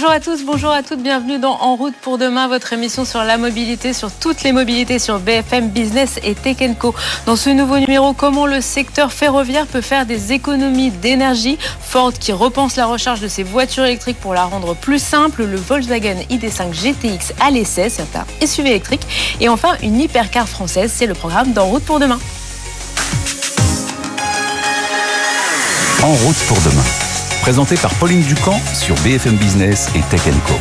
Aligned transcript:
Bonjour 0.00 0.12
à 0.12 0.20
tous, 0.20 0.44
bonjour 0.44 0.70
à 0.70 0.84
toutes, 0.84 1.02
bienvenue 1.02 1.40
dans 1.40 1.60
En 1.60 1.74
route 1.74 1.96
pour 2.02 2.18
demain, 2.18 2.46
votre 2.46 2.72
émission 2.72 3.04
sur 3.04 3.24
la 3.24 3.36
mobilité, 3.36 3.92
sur 3.92 4.12
toutes 4.12 4.44
les 4.44 4.52
mobilités 4.52 5.00
sur 5.00 5.18
BFM 5.18 5.70
Business 5.70 6.20
et 6.22 6.36
Tech 6.36 6.58
Co. 6.78 6.94
Dans 7.26 7.34
ce 7.34 7.50
nouveau 7.50 7.80
numéro, 7.80 8.12
comment 8.12 8.46
le 8.46 8.60
secteur 8.60 9.12
ferroviaire 9.12 9.66
peut 9.66 9.80
faire 9.80 10.06
des 10.06 10.32
économies 10.32 10.92
d'énergie? 10.92 11.58
Ford 11.80 12.12
qui 12.12 12.30
repense 12.30 12.76
la 12.76 12.86
recharge 12.86 13.18
de 13.18 13.26
ses 13.26 13.42
voitures 13.42 13.86
électriques 13.86 14.20
pour 14.20 14.34
la 14.34 14.44
rendre 14.44 14.76
plus 14.76 15.02
simple. 15.02 15.42
Le 15.44 15.56
Volkswagen 15.56 16.20
ID5 16.30 16.72
GTX 16.72 17.32
à 17.40 17.50
l'essai, 17.50 17.88
c'est 17.88 18.14
un 18.14 18.46
SUV 18.46 18.68
électrique. 18.68 19.02
Et 19.40 19.48
enfin, 19.48 19.70
une 19.82 19.98
hypercar 19.98 20.48
française, 20.48 20.92
c'est 20.94 21.06
le 21.06 21.14
programme 21.14 21.52
d'En 21.52 21.64
route 21.64 21.84
pour 21.84 21.98
demain. 21.98 22.20
En 26.04 26.12
route 26.12 26.38
pour 26.46 26.60
demain 26.60 27.07
présenté 27.40 27.76
par 27.76 27.94
Pauline 27.94 28.22
Ducamp 28.22 28.60
sur 28.74 28.94
BFM 28.96 29.36
Business 29.36 29.88
et 29.94 30.00
Tech 30.10 30.22
Co. 30.46 30.54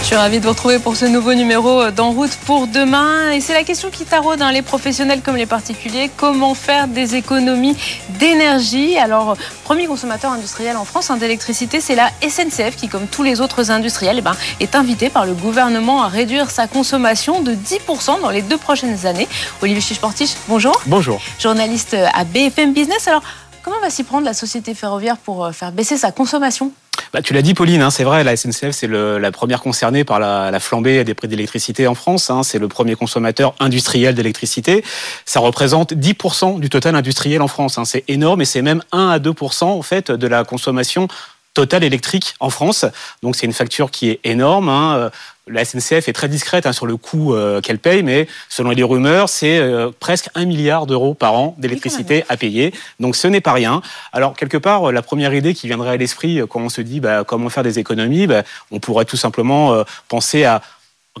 Je 0.00 0.06
suis 0.08 0.16
ravie 0.16 0.40
de 0.40 0.44
vous 0.44 0.50
retrouver 0.50 0.78
pour 0.78 0.96
ce 0.96 1.04
nouveau 1.04 1.32
numéro 1.32 1.90
d'En 1.90 2.10
route 2.10 2.34
pour 2.44 2.66
demain. 2.66 3.30
Et 3.30 3.40
c'est 3.40 3.54
la 3.54 3.62
question 3.62 3.88
qui 3.88 4.04
taraude 4.04 4.42
hein, 4.42 4.50
les 4.50 4.60
professionnels 4.60 5.22
comme 5.22 5.36
les 5.36 5.46
particuliers. 5.46 6.10
Comment 6.16 6.54
faire 6.54 6.88
des 6.88 7.14
économies 7.14 7.76
d'énergie? 8.18 8.98
Alors, 8.98 9.36
premier 9.64 9.86
consommateur 9.86 10.32
industriel 10.32 10.76
en 10.76 10.84
France 10.84 11.10
hein, 11.10 11.16
d'électricité, 11.16 11.80
c'est 11.80 11.94
la 11.94 12.10
SNCF 12.20 12.76
qui, 12.76 12.88
comme 12.88 13.06
tous 13.06 13.22
les 13.22 13.40
autres 13.40 13.70
industriels, 13.70 14.16
eh 14.18 14.22
ben, 14.22 14.36
est 14.60 14.74
invité 14.74 15.08
par 15.08 15.24
le 15.24 15.34
gouvernement 15.34 16.02
à 16.02 16.08
réduire 16.08 16.50
sa 16.50 16.66
consommation 16.66 17.40
de 17.40 17.54
10% 17.54 18.20
dans 18.20 18.30
les 18.30 18.42
deux 18.42 18.58
prochaines 18.58 19.06
années. 19.06 19.28
Olivier 19.62 19.80
Chichportiche, 19.80 20.34
bonjour. 20.48 20.78
Bonjour. 20.86 21.20
Journaliste 21.38 21.96
à 22.12 22.24
BFM 22.24 22.72
Business. 22.72 23.06
Alors, 23.06 23.22
Comment 23.62 23.80
va 23.80 23.90
s'y 23.90 24.02
prendre 24.02 24.24
la 24.24 24.34
société 24.34 24.74
ferroviaire 24.74 25.16
pour 25.16 25.44
euh, 25.44 25.52
faire 25.52 25.70
baisser 25.70 25.96
sa 25.96 26.10
consommation? 26.10 26.72
Bah, 27.12 27.22
tu 27.22 27.32
l'as 27.32 27.42
dit, 27.42 27.54
Pauline, 27.54 27.82
hein, 27.82 27.90
c'est 27.90 28.04
vrai, 28.04 28.24
la 28.24 28.36
SNCF, 28.36 28.70
c'est 28.70 28.88
la 28.88 29.32
première 29.32 29.60
concernée 29.60 30.02
par 30.02 30.18
la, 30.18 30.58
flambée 30.60 31.04
des 31.04 31.14
prix 31.14 31.28
d'électricité 31.28 31.86
en 31.86 31.94
France. 31.94 32.30
Hein, 32.30 32.42
c'est 32.42 32.58
le 32.58 32.68
premier 32.68 32.96
consommateur 32.96 33.54
industriel 33.60 34.14
d'électricité. 34.14 34.82
Ça 35.26 35.38
représente 35.40 35.92
10% 35.92 36.58
du 36.58 36.70
total 36.70 36.96
industriel 36.96 37.42
en 37.42 37.48
France. 37.48 37.78
Hein, 37.78 37.84
c'est 37.84 38.04
énorme 38.08 38.40
et 38.40 38.46
c'est 38.46 38.62
même 38.62 38.82
1 38.92 39.08
à 39.08 39.18
2% 39.18 39.64
en 39.64 39.82
fait 39.82 40.10
de 40.10 40.26
la 40.26 40.44
consommation 40.44 41.06
totale 41.54 41.84
électrique 41.84 42.34
en 42.40 42.50
France. 42.50 42.86
Donc 43.22 43.36
c'est 43.36 43.46
une 43.46 43.52
facture 43.52 43.90
qui 43.90 44.08
est 44.08 44.20
énorme. 44.24 45.10
La 45.48 45.64
SNCF 45.64 46.08
est 46.08 46.12
très 46.12 46.28
discrète 46.28 46.66
hein, 46.66 46.72
sur 46.72 46.86
le 46.86 46.96
coût 46.96 47.34
euh, 47.34 47.60
qu'elle 47.60 47.80
paye, 47.80 48.04
mais 48.04 48.28
selon 48.48 48.70
les 48.70 48.82
rumeurs, 48.84 49.28
c'est 49.28 49.58
euh, 49.58 49.90
presque 49.98 50.28
un 50.36 50.44
milliard 50.44 50.86
d'euros 50.86 51.14
par 51.14 51.34
an 51.34 51.56
d'électricité 51.58 52.24
à 52.28 52.36
payer. 52.36 52.72
Donc 53.00 53.16
ce 53.16 53.26
n'est 53.26 53.40
pas 53.40 53.52
rien. 53.52 53.82
Alors 54.12 54.36
quelque 54.36 54.56
part, 54.56 54.88
euh, 54.88 54.92
la 54.92 55.02
première 55.02 55.34
idée 55.34 55.52
qui 55.52 55.66
viendrait 55.66 55.90
à 55.90 55.96
l'esprit 55.96 56.40
quand 56.48 56.60
on 56.60 56.68
se 56.68 56.80
dit 56.80 57.00
bah, 57.00 57.24
comment 57.24 57.48
faire 57.48 57.64
des 57.64 57.80
économies, 57.80 58.28
bah, 58.28 58.44
on 58.70 58.78
pourrait 58.78 59.04
tout 59.04 59.16
simplement 59.16 59.84
penser 60.08 60.44
à 60.44 60.62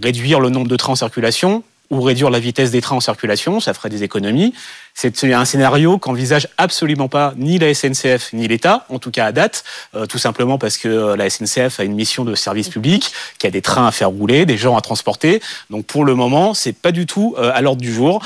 réduire 0.00 0.38
le 0.38 0.50
nombre 0.50 0.68
de 0.68 0.76
trains 0.76 0.92
en 0.92 0.96
circulation, 0.96 1.64
ou 1.92 2.00
réduire 2.00 2.30
la 2.30 2.40
vitesse 2.40 2.70
des 2.70 2.80
trains 2.80 2.96
en 2.96 3.00
circulation, 3.00 3.60
ça 3.60 3.74
ferait 3.74 3.90
des 3.90 4.02
économies. 4.02 4.54
C'est 4.94 5.24
un 5.24 5.44
scénario 5.44 5.98
qu'envisage 5.98 6.48
absolument 6.56 7.08
pas 7.08 7.34
ni 7.36 7.58
la 7.58 7.72
SNCF 7.72 8.32
ni 8.32 8.48
l'État, 8.48 8.86
en 8.88 8.98
tout 8.98 9.10
cas 9.10 9.26
à 9.26 9.32
date, 9.32 9.62
euh, 9.94 10.06
tout 10.06 10.18
simplement 10.18 10.58
parce 10.58 10.78
que 10.78 10.88
euh, 10.88 11.16
la 11.16 11.28
SNCF 11.28 11.80
a 11.80 11.84
une 11.84 11.94
mission 11.94 12.24
de 12.24 12.34
service 12.34 12.70
public, 12.70 13.12
qui 13.38 13.46
a 13.46 13.50
des 13.50 13.62
trains 13.62 13.86
à 13.86 13.92
faire 13.92 14.08
rouler, 14.08 14.46
des 14.46 14.56
gens 14.56 14.76
à 14.76 14.80
transporter. 14.80 15.42
Donc 15.68 15.84
pour 15.84 16.04
le 16.04 16.14
moment, 16.14 16.54
c'est 16.54 16.72
pas 16.72 16.92
du 16.92 17.04
tout 17.04 17.34
euh, 17.38 17.52
à 17.54 17.60
l'ordre 17.60 17.82
du 17.82 17.92
jour 17.92 18.22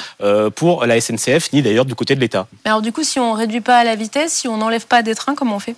pour 0.54 0.86
la 0.86 1.00
SNCF 1.00 1.52
ni 1.52 1.62
d'ailleurs 1.62 1.84
du 1.84 1.94
côté 1.94 2.14
de 2.14 2.20
l'État. 2.20 2.46
Alors 2.64 2.82
du 2.82 2.92
coup, 2.92 3.02
si 3.02 3.18
on 3.18 3.32
réduit 3.32 3.60
pas 3.60 3.82
la 3.84 3.96
vitesse, 3.96 4.32
si 4.32 4.48
on 4.48 4.56
n'enlève 4.56 4.86
pas 4.86 5.02
des 5.02 5.14
trains, 5.14 5.34
comment 5.34 5.56
on 5.56 5.60
fait? 5.60 5.74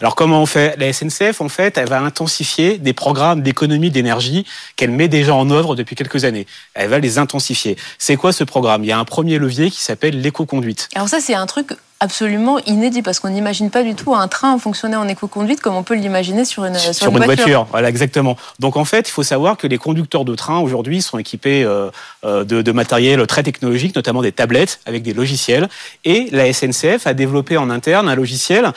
Alors 0.00 0.14
comment 0.14 0.42
on 0.42 0.46
fait? 0.46 0.76
La 0.78 0.92
SNCF, 0.92 1.40
en 1.40 1.48
fait, 1.48 1.78
elle 1.78 1.88
va 1.88 2.00
intensifier 2.00 2.78
des 2.78 2.92
programmes 2.92 3.42
d'économie 3.42 3.90
d'énergie 3.90 4.46
qu'elle 4.76 4.90
met 4.90 5.08
déjà 5.08 5.34
en 5.34 5.50
œuvre 5.50 5.74
depuis 5.74 5.96
quelques 5.96 6.24
années. 6.24 6.46
Elle 6.74 6.90
va 6.90 6.98
les 6.98 7.18
intensifier. 7.18 7.76
C'est 7.98 8.16
quoi 8.16 8.32
ce 8.32 8.44
programme? 8.44 8.84
Il 8.84 8.88
y 8.88 8.92
a 8.92 8.98
un 8.98 9.04
premier 9.04 9.38
levier 9.38 9.70
qui 9.70 9.82
s'appelle 9.82 10.20
l'éco-conduite. 10.20 10.88
Alors 10.94 11.08
ça, 11.08 11.20
c'est 11.20 11.34
un 11.34 11.46
truc 11.46 11.70
absolument 12.00 12.58
inédit 12.66 13.02
parce 13.02 13.20
qu'on 13.20 13.30
n'imagine 13.30 13.70
pas 13.70 13.82
du 13.82 13.94
tout 13.94 14.14
un 14.14 14.28
train 14.28 14.58
fonctionner 14.58 14.96
en 14.96 15.08
éco-conduite 15.08 15.60
comme 15.60 15.74
on 15.74 15.82
peut 15.82 15.94
l'imaginer 15.94 16.44
sur 16.44 16.64
une, 16.64 16.76
sur, 16.78 17.10
une, 17.10 17.24
voiture. 17.24 17.66
Voilà, 17.70 17.88
exactement. 17.88 18.36
Donc 18.58 18.76
en 18.76 18.84
fait, 18.84 19.08
il 19.08 19.12
faut 19.12 19.22
savoir 19.22 19.56
que 19.56 19.66
les 19.66 19.78
conducteurs 19.78 20.24
de 20.24 20.34
train 20.34 20.58
aujourd'hui 20.58 21.00
sont 21.00 21.18
équipés 21.18 21.64
euh, 21.64 21.90
euh, 22.24 22.44
de, 22.44 22.72
matériel 22.72 23.26
très 23.26 23.42
technologique, 23.42 23.96
notamment 23.96 24.20
des 24.20 24.32
tablettes 24.32 24.80
avec 24.84 25.02
des 25.02 25.14
logiciels. 25.14 25.68
Et 26.04 26.28
la 26.32 26.52
SNCF 26.52 27.06
a 27.06 27.14
développé 27.14 27.56
en 27.56 27.70
interne 27.70 28.08
un 28.08 28.14
logiciel 28.14 28.72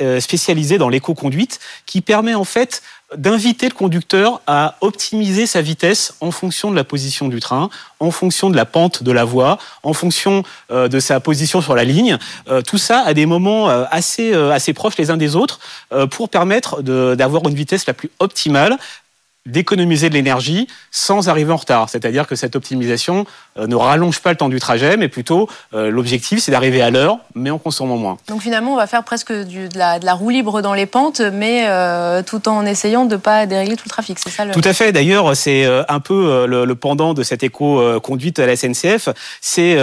euh, 0.00 0.20
spécialisé 0.20 0.78
dans 0.78 0.88
l'éco-conduite 0.88 1.60
qui 1.84 2.00
permet 2.00 2.34
en 2.34 2.44
fait 2.44 2.82
d'inviter 3.16 3.68
le 3.68 3.74
conducteur 3.74 4.40
à 4.46 4.76
optimiser 4.80 5.46
sa 5.46 5.60
vitesse 5.60 6.14
en 6.20 6.30
fonction 6.30 6.70
de 6.70 6.76
la 6.76 6.84
position 6.84 7.28
du 7.28 7.40
train, 7.40 7.70
en 8.00 8.10
fonction 8.10 8.50
de 8.50 8.56
la 8.56 8.64
pente 8.64 9.02
de 9.02 9.12
la 9.12 9.24
voie, 9.24 9.58
en 9.82 9.92
fonction 9.92 10.42
euh, 10.70 10.88
de 10.88 11.00
sa 11.00 11.20
position 11.20 11.60
sur 11.60 11.74
la 11.74 11.84
ligne. 11.84 12.18
Euh, 12.48 12.62
tout 12.62 12.78
ça 12.78 13.00
à 13.00 13.14
des 13.14 13.26
moments 13.26 13.70
euh, 13.70 13.84
assez, 13.90 14.32
assez 14.34 14.72
proches 14.72 14.96
les 14.98 15.10
uns 15.10 15.16
des 15.16 15.36
autres 15.36 15.60
pour 16.10 16.28
permettre 16.28 16.82
d'avoir 16.82 17.46
une 17.48 17.54
vitesse 17.54 17.86
la 17.86 17.94
plus 17.94 18.10
optimale 18.18 18.78
d'économiser 19.46 20.08
de 20.08 20.14
l'énergie 20.14 20.68
sans 20.90 21.28
arriver 21.28 21.52
en 21.52 21.56
retard. 21.56 21.88
C'est-à-dire 21.88 22.26
que 22.26 22.36
cette 22.36 22.54
optimisation 22.54 23.26
euh, 23.58 23.66
ne 23.66 23.74
rallonge 23.74 24.20
pas 24.20 24.30
le 24.30 24.36
temps 24.36 24.48
du 24.48 24.60
trajet, 24.60 24.96
mais 24.96 25.08
plutôt 25.08 25.48
euh, 25.74 25.90
l'objectif 25.90 26.38
c'est 26.38 26.52
d'arriver 26.52 26.80
à 26.80 26.90
l'heure, 26.90 27.18
mais 27.34 27.50
en 27.50 27.58
consommant 27.58 27.96
moins. 27.96 28.18
Donc 28.28 28.42
finalement, 28.42 28.74
on 28.74 28.76
va 28.76 28.86
faire 28.86 29.02
presque 29.02 29.32
de, 29.32 29.68
la, 29.76 30.14
roue 30.14 30.30
libre 30.30 30.62
dans 30.62 30.74
les 30.74 30.86
pentes, 30.86 31.20
mais 31.20 31.66
euh, 31.66 32.22
tout 32.22 32.48
en 32.48 32.64
essayant 32.64 33.04
de 33.04 33.14
ne 33.14 33.20
pas 33.20 33.46
dérégler 33.46 33.76
tout 33.76 33.84
le 33.86 33.90
trafic. 33.90 34.18
C'est 34.18 34.30
ça 34.30 34.46
Tout 34.46 34.60
à 34.64 34.72
fait. 34.72 34.92
D'ailleurs, 34.92 35.36
c'est 35.36 35.66
un 35.88 36.00
peu 36.00 36.46
le, 36.46 36.74
pendant 36.74 37.14
de 37.14 37.22
cette 37.22 37.42
éco-conduite 37.42 38.38
à 38.38 38.46
la 38.46 38.56
SNCF, 38.56 39.08
c'est 39.40 39.76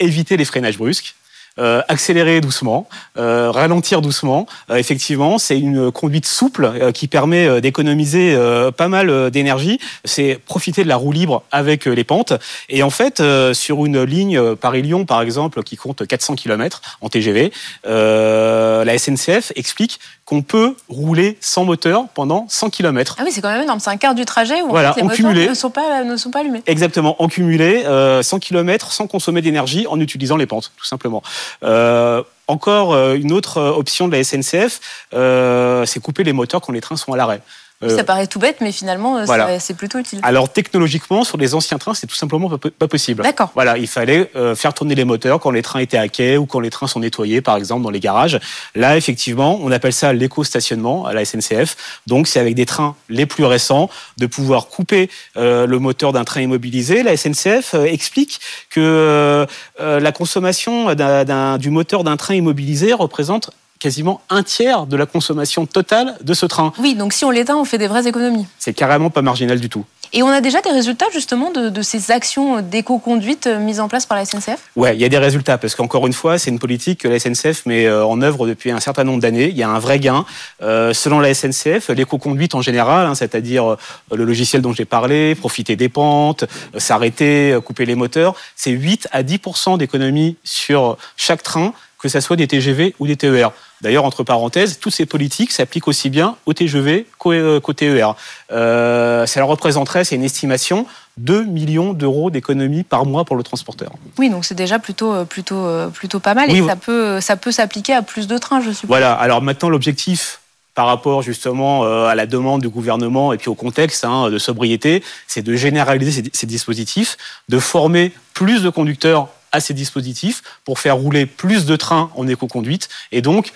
éviter 0.00 0.36
les 0.36 0.44
freinages 0.44 0.78
brusques. 0.78 1.14
Euh, 1.58 1.82
accélérer 1.88 2.40
doucement, 2.40 2.88
euh, 3.18 3.50
ralentir 3.50 4.00
doucement. 4.00 4.46
Euh, 4.70 4.76
effectivement, 4.76 5.36
c'est 5.36 5.58
une 5.58 5.92
conduite 5.92 6.24
souple 6.24 6.90
qui 6.94 7.08
permet 7.08 7.60
d'économiser 7.60 8.36
pas 8.76 8.88
mal 8.88 9.30
d'énergie. 9.30 9.78
C'est 10.04 10.40
profiter 10.46 10.82
de 10.82 10.88
la 10.88 10.96
roue 10.96 11.12
libre 11.12 11.42
avec 11.50 11.84
les 11.84 12.04
pentes. 12.04 12.32
Et 12.68 12.82
en 12.82 12.90
fait, 12.90 13.22
sur 13.52 13.84
une 13.84 14.02
ligne 14.02 14.54
Paris-Lyon, 14.54 15.04
par 15.04 15.20
exemple, 15.20 15.62
qui 15.62 15.76
compte 15.76 16.06
400 16.06 16.36
km 16.36 16.80
en 17.00 17.08
TGV, 17.08 17.52
la 17.84 18.98
SNCF 18.98 19.52
explique 19.56 20.00
qu'on 20.32 20.40
peut 20.40 20.74
rouler 20.88 21.36
sans 21.42 21.66
moteur 21.66 22.06
pendant 22.14 22.46
100 22.48 22.70
km. 22.70 23.16
Ah 23.18 23.22
oui, 23.26 23.32
c'est 23.32 23.42
quand 23.42 23.52
même 23.52 23.64
énorme. 23.64 23.80
C'est 23.80 23.90
un 23.90 23.98
quart 23.98 24.14
du 24.14 24.24
trajet 24.24 24.62
où 24.62 24.70
voilà, 24.70 24.94
les 24.96 25.02
moteurs 25.02 25.30
ne 25.30 25.52
sont, 25.52 25.68
pas, 25.68 26.04
ne 26.04 26.16
sont 26.16 26.30
pas 26.30 26.40
allumés. 26.40 26.62
Exactement, 26.66 27.22
en 27.22 27.28
cumulé, 27.28 27.84
100 28.22 28.38
km 28.38 28.92
sans 28.92 29.06
consommer 29.06 29.42
d'énergie 29.42 29.86
en 29.86 30.00
utilisant 30.00 30.38
les 30.38 30.46
pentes, 30.46 30.72
tout 30.78 30.86
simplement. 30.86 31.22
Euh, 31.64 32.22
encore 32.48 32.94
euh, 32.94 33.14
une 33.14 33.30
autre 33.30 33.60
option 33.60 34.08
de 34.08 34.16
la 34.16 34.24
SNCF, 34.24 34.80
euh, 35.12 35.84
c'est 35.84 36.00
couper 36.00 36.24
les 36.24 36.32
moteurs 36.32 36.62
quand 36.62 36.72
les 36.72 36.80
trains 36.80 36.96
sont 36.96 37.12
à 37.12 37.16
l'arrêt. 37.18 37.42
Ça 37.88 38.00
euh, 38.00 38.04
paraît 38.04 38.26
tout 38.26 38.38
bête, 38.38 38.56
mais 38.60 38.70
finalement, 38.70 39.18
euh, 39.18 39.56
c'est 39.58 39.76
plutôt 39.76 39.98
utile. 39.98 40.20
Alors 40.22 40.48
technologiquement, 40.48 41.24
sur 41.24 41.36
les 41.36 41.54
anciens 41.54 41.78
trains, 41.78 41.94
c'est 41.94 42.06
tout 42.06 42.14
simplement 42.14 42.48
pas, 42.48 42.88
possible. 42.88 43.22
D'accord. 43.22 43.50
Voilà, 43.54 43.76
il 43.78 43.88
fallait 43.88 44.30
euh, 44.36 44.54
faire 44.54 44.72
tourner 44.74 44.94
les 44.94 45.04
moteurs 45.04 45.40
quand 45.40 45.50
les 45.50 45.62
trains 45.62 45.80
étaient 45.80 45.98
à 45.98 46.08
quai 46.08 46.36
ou 46.36 46.46
quand 46.46 46.60
les 46.60 46.70
trains 46.70 46.86
sont 46.86 47.00
nettoyés, 47.00 47.40
par 47.40 47.56
exemple, 47.56 47.82
dans 47.82 47.90
les 47.90 48.00
garages. 48.00 48.38
Là, 48.74 48.96
effectivement, 48.96 49.58
on 49.60 49.72
appelle 49.72 49.92
ça 49.92 50.12
l'éco-stationnement 50.12 51.06
à 51.06 51.12
la 51.12 51.24
SNCF. 51.24 52.00
Donc, 52.06 52.28
c'est 52.28 52.38
avec 52.38 52.54
des 52.54 52.66
trains 52.66 52.94
les 53.08 53.26
plus 53.26 53.44
récents 53.44 53.90
de 54.18 54.26
pouvoir 54.26 54.68
couper 54.68 55.10
le 55.36 55.78
moteur 55.78 56.12
d'un 56.12 56.24
train 56.24 56.42
immobilisé. 56.42 57.02
La 57.02 57.16
SNCF 57.16 57.74
explique 57.74 58.40
que 58.70 59.46
la 59.78 60.12
consommation 60.12 60.94
du 60.94 61.70
moteur 61.70 62.04
d'un 62.04 62.16
train 62.16 62.34
immobilisé 62.34 62.92
représente 62.92 63.50
quasiment 63.82 64.20
un 64.30 64.44
tiers 64.44 64.86
de 64.86 64.96
la 64.96 65.06
consommation 65.06 65.66
totale 65.66 66.14
de 66.22 66.34
ce 66.34 66.46
train. 66.46 66.72
Oui, 66.78 66.94
donc 66.94 67.12
si 67.12 67.24
on 67.24 67.30
l'éteint, 67.30 67.56
on 67.56 67.64
fait 67.64 67.78
des 67.78 67.88
vraies 67.88 68.06
économies. 68.06 68.46
C'est 68.60 68.74
carrément 68.74 69.10
pas 69.10 69.22
marginal 69.22 69.58
du 69.58 69.68
tout. 69.68 69.84
Et 70.12 70.22
on 70.22 70.28
a 70.28 70.40
déjà 70.40 70.60
des 70.60 70.70
résultats 70.70 71.06
justement 71.12 71.50
de, 71.50 71.82
ces 71.82 72.10
actions 72.10 72.60
d'éco-conduite 72.60 73.46
euh, 73.46 73.58
mises 73.58 73.80
en 73.80 73.88
place 73.88 74.04
par 74.04 74.18
la 74.18 74.26
SNCF 74.26 74.58
Oui, 74.76 74.90
il 74.92 75.00
y 75.00 75.04
a 75.04 75.08
des 75.08 75.18
résultats 75.18 75.56
parce 75.56 75.74
qu'encore 75.74 76.06
une 76.06 76.12
fois, 76.12 76.38
c'est 76.38 76.50
une 76.50 76.58
politique 76.58 77.00
que 77.00 77.08
la 77.08 77.18
SNCF 77.18 77.64
met 77.66 77.86
euh, 77.86 78.04
en 78.04 78.20
œuvre 78.20 78.46
depuis 78.46 78.70
un 78.70 78.78
certain 78.78 79.04
nombre 79.04 79.20
d'années. 79.20 79.48
Il 79.48 79.56
y 79.56 79.62
a 79.62 79.70
un 79.70 79.78
vrai 79.78 79.98
gain. 79.98 80.26
Euh, 80.60 80.92
selon 80.92 81.18
la 81.18 81.32
SNCF, 81.34 81.88
l'éco-conduite 81.88 82.54
en 82.54 82.60
général, 82.60 83.06
hein, 83.06 83.14
c'est-à-dire 83.14 83.76
le 84.12 84.24
logiciel 84.24 84.60
dont 84.62 84.72
j'ai 84.72 84.84
parlé, 84.84 85.34
profiter 85.34 85.76
des 85.76 85.88
pentes, 85.88 86.44
s'arrêter, 86.76 87.58
couper 87.64 87.86
les 87.86 87.94
moteurs, 87.94 88.34
c'est 88.54 88.70
8 88.70 89.08
à 89.12 89.22
10% 89.22 89.78
d'économie 89.78 90.36
sur 90.44 90.98
chaque 91.16 91.42
train 91.42 91.72
que 92.02 92.08
ce 92.08 92.20
soit 92.20 92.36
des 92.36 92.46
TGV 92.46 92.94
ou 92.98 93.06
des 93.06 93.16
TER. 93.16 93.52
D'ailleurs, 93.80 94.04
entre 94.04 94.24
parenthèses, 94.24 94.78
toutes 94.78 94.94
ces 94.94 95.06
politiques 95.06 95.52
s'appliquent 95.52 95.88
aussi 95.88 96.10
bien 96.10 96.36
au 96.46 96.52
TGV 96.52 97.06
qu'au 97.18 97.32
euh, 97.32 97.60
TER. 97.60 98.14
Euh, 98.50 99.26
ça 99.26 99.42
représenterait, 99.44 100.04
c'est 100.04 100.16
une 100.16 100.24
estimation, 100.24 100.86
2 101.16 101.44
millions 101.44 101.92
d'euros 101.92 102.30
d'économie 102.30 102.82
par 102.82 103.06
mois 103.06 103.24
pour 103.24 103.36
le 103.36 103.42
transporteur. 103.42 103.92
Oui, 104.18 104.30
donc 104.30 104.44
c'est 104.44 104.54
déjà 104.54 104.78
plutôt, 104.78 105.12
euh, 105.12 105.24
plutôt, 105.24 105.66
plutôt 105.92 106.20
pas 106.20 106.34
mal 106.34 106.50
et 106.50 106.66
ça 106.66 106.76
peut, 106.76 107.20
ça 107.20 107.36
peut 107.36 107.52
s'appliquer 107.52 107.94
à 107.94 108.02
plus 108.02 108.26
de 108.26 108.36
trains, 108.38 108.60
je 108.60 108.70
suppose. 108.70 108.88
Voilà, 108.88 109.12
alors 109.14 109.42
maintenant 109.42 109.68
l'objectif 109.68 110.40
par 110.74 110.86
rapport 110.86 111.22
justement 111.22 111.84
euh, 111.84 112.06
à 112.06 112.14
la 112.14 112.26
demande 112.26 112.62
du 112.62 112.68
gouvernement 112.68 113.32
et 113.32 113.38
puis 113.38 113.48
au 113.48 113.54
contexte 113.54 114.04
hein, 114.04 114.30
de 114.30 114.38
sobriété, 114.38 115.02
c'est 115.26 115.42
de 115.42 115.54
généraliser 115.54 116.24
ces, 116.32 116.46
dispositifs, 116.46 117.16
de 117.48 117.58
former 117.58 118.12
plus 118.34 118.62
de 118.62 118.70
conducteurs 118.70 119.28
à 119.52 119.60
ces 119.60 119.74
dispositifs 119.74 120.42
pour 120.64 120.78
faire 120.78 120.96
rouler 120.96 121.26
plus 121.26 121.66
de 121.66 121.76
trains 121.76 122.10
en 122.16 122.26
éco-conduite 122.26 122.88
et 123.12 123.22
donc 123.22 123.52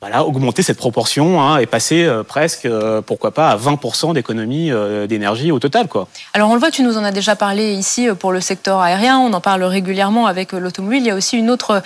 voilà, 0.00 0.24
augmenter 0.24 0.62
cette 0.62 0.78
proportion 0.78 1.42
hein, 1.42 1.58
et 1.58 1.66
passer 1.66 2.04
euh, 2.04 2.22
presque, 2.22 2.64
euh, 2.64 3.02
pourquoi 3.02 3.32
pas, 3.32 3.50
à 3.50 3.56
20% 3.58 4.14
d'économie 4.14 4.70
d'énergie 5.06 5.52
au 5.52 5.58
total. 5.58 5.88
Quoi. 5.88 6.08
Alors 6.32 6.48
on 6.50 6.54
le 6.54 6.60
voit, 6.60 6.70
tu 6.70 6.82
nous 6.82 6.96
en 6.96 7.04
as 7.04 7.12
déjà 7.12 7.36
parlé 7.36 7.74
ici 7.74 8.08
pour 8.18 8.32
le 8.32 8.40
secteur 8.40 8.80
aérien, 8.80 9.18
on 9.18 9.32
en 9.34 9.42
parle 9.42 9.62
régulièrement 9.64 10.26
avec 10.26 10.52
l'automobile. 10.52 11.02
Il 11.02 11.06
y 11.06 11.10
a 11.10 11.14
aussi 11.14 11.36
une 11.36 11.50
autre 11.50 11.82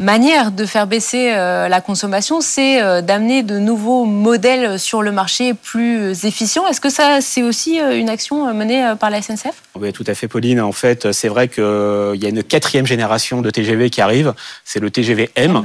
manière 0.00 0.50
de 0.50 0.64
faire 0.64 0.86
baisser 0.86 1.32
euh, 1.32 1.68
la 1.68 1.80
consommation, 1.80 2.40
c'est 2.40 2.82
euh, 2.82 3.02
d'amener 3.02 3.42
de 3.42 3.58
nouveaux 3.58 4.04
modèles 4.06 4.78
sur 4.78 5.02
le 5.02 5.12
marché 5.12 5.54
plus 5.54 6.24
efficients. 6.24 6.66
Est-ce 6.66 6.80
que 6.80 6.88
ça, 6.90 7.20
c'est 7.20 7.42
aussi 7.42 7.80
euh, 7.80 7.96
une 7.96 8.08
action 8.08 8.52
menée 8.54 8.94
par 8.98 9.10
la 9.10 9.20
SNCF 9.20 9.62
Oui, 9.78 9.92
tout 9.92 10.04
à 10.06 10.14
fait, 10.14 10.26
Pauline. 10.26 10.60
En 10.60 10.72
fait, 10.72 11.12
c'est 11.12 11.28
vrai 11.28 11.48
qu'il 11.48 11.62
y 11.62 12.26
a 12.26 12.28
une 12.28 12.42
quatrième 12.42 12.86
génération 12.86 13.42
de 13.42 13.50
TGV 13.50 13.90
qui 13.90 14.00
arrive. 14.00 14.32
C'est 14.64 14.80
le 14.80 14.90
TGV 14.90 15.30
M. 15.36 15.62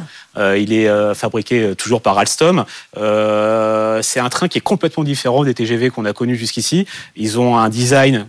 il 0.58 0.74
est 0.74 1.16
fabriqué 1.16 1.74
toujours 1.76 2.02
par 2.02 2.18
Alstom. 2.18 2.66
c'est 2.96 4.20
un 4.20 4.30
train 4.30 4.48
qui 4.48 4.58
est 4.58 4.62
complètement 4.62 5.04
différent 5.04 5.44
des 5.44 5.54
TGV 5.54 5.90
qu'on 5.90 6.06
a 6.06 6.14
connus 6.14 6.36
jusqu'ici. 6.36 6.86
Ils 7.16 7.40
ont 7.40 7.58
un 7.58 7.70
design 7.70 8.28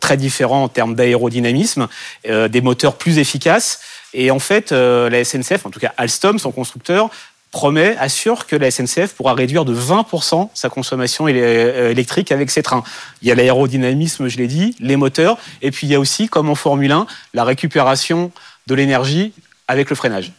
très 0.00 0.16
différent 0.16 0.64
en 0.64 0.68
termes 0.68 0.94
d'aérodynamisme, 0.94 1.88
des 2.24 2.60
moteurs 2.60 2.94
plus 2.94 3.18
efficaces. 3.18 3.80
Et 4.14 4.30
en 4.30 4.38
fait, 4.38 4.72
euh, 4.72 5.10
la 5.10 5.24
SNCF, 5.24 5.66
en 5.66 5.70
tout 5.70 5.80
cas 5.80 5.92
Alstom, 5.96 6.38
son 6.38 6.50
constructeur, 6.50 7.10
promet, 7.50 7.96
assure 7.98 8.46
que 8.46 8.56
la 8.56 8.70
SNCF 8.70 9.14
pourra 9.14 9.34
réduire 9.34 9.64
de 9.64 9.74
20% 9.74 10.50
sa 10.54 10.68
consommation 10.68 11.26
euh, 11.28 11.90
électrique 11.90 12.30
avec 12.30 12.50
ses 12.50 12.62
trains. 12.62 12.82
Il 13.22 13.28
y 13.28 13.32
a 13.32 13.34
l'aérodynamisme, 13.34 14.28
je 14.28 14.36
l'ai 14.36 14.46
dit, 14.46 14.76
les 14.80 14.96
moteurs, 14.96 15.38
et 15.62 15.70
puis 15.70 15.86
il 15.86 15.90
y 15.90 15.94
a 15.94 16.00
aussi, 16.00 16.28
comme 16.28 16.50
en 16.50 16.54
Formule 16.54 16.92
1, 16.92 17.06
la 17.34 17.44
récupération 17.44 18.32
de 18.66 18.74
l'énergie 18.74 19.32
avec 19.66 19.88
le 19.90 19.96
freinage. 19.96 20.32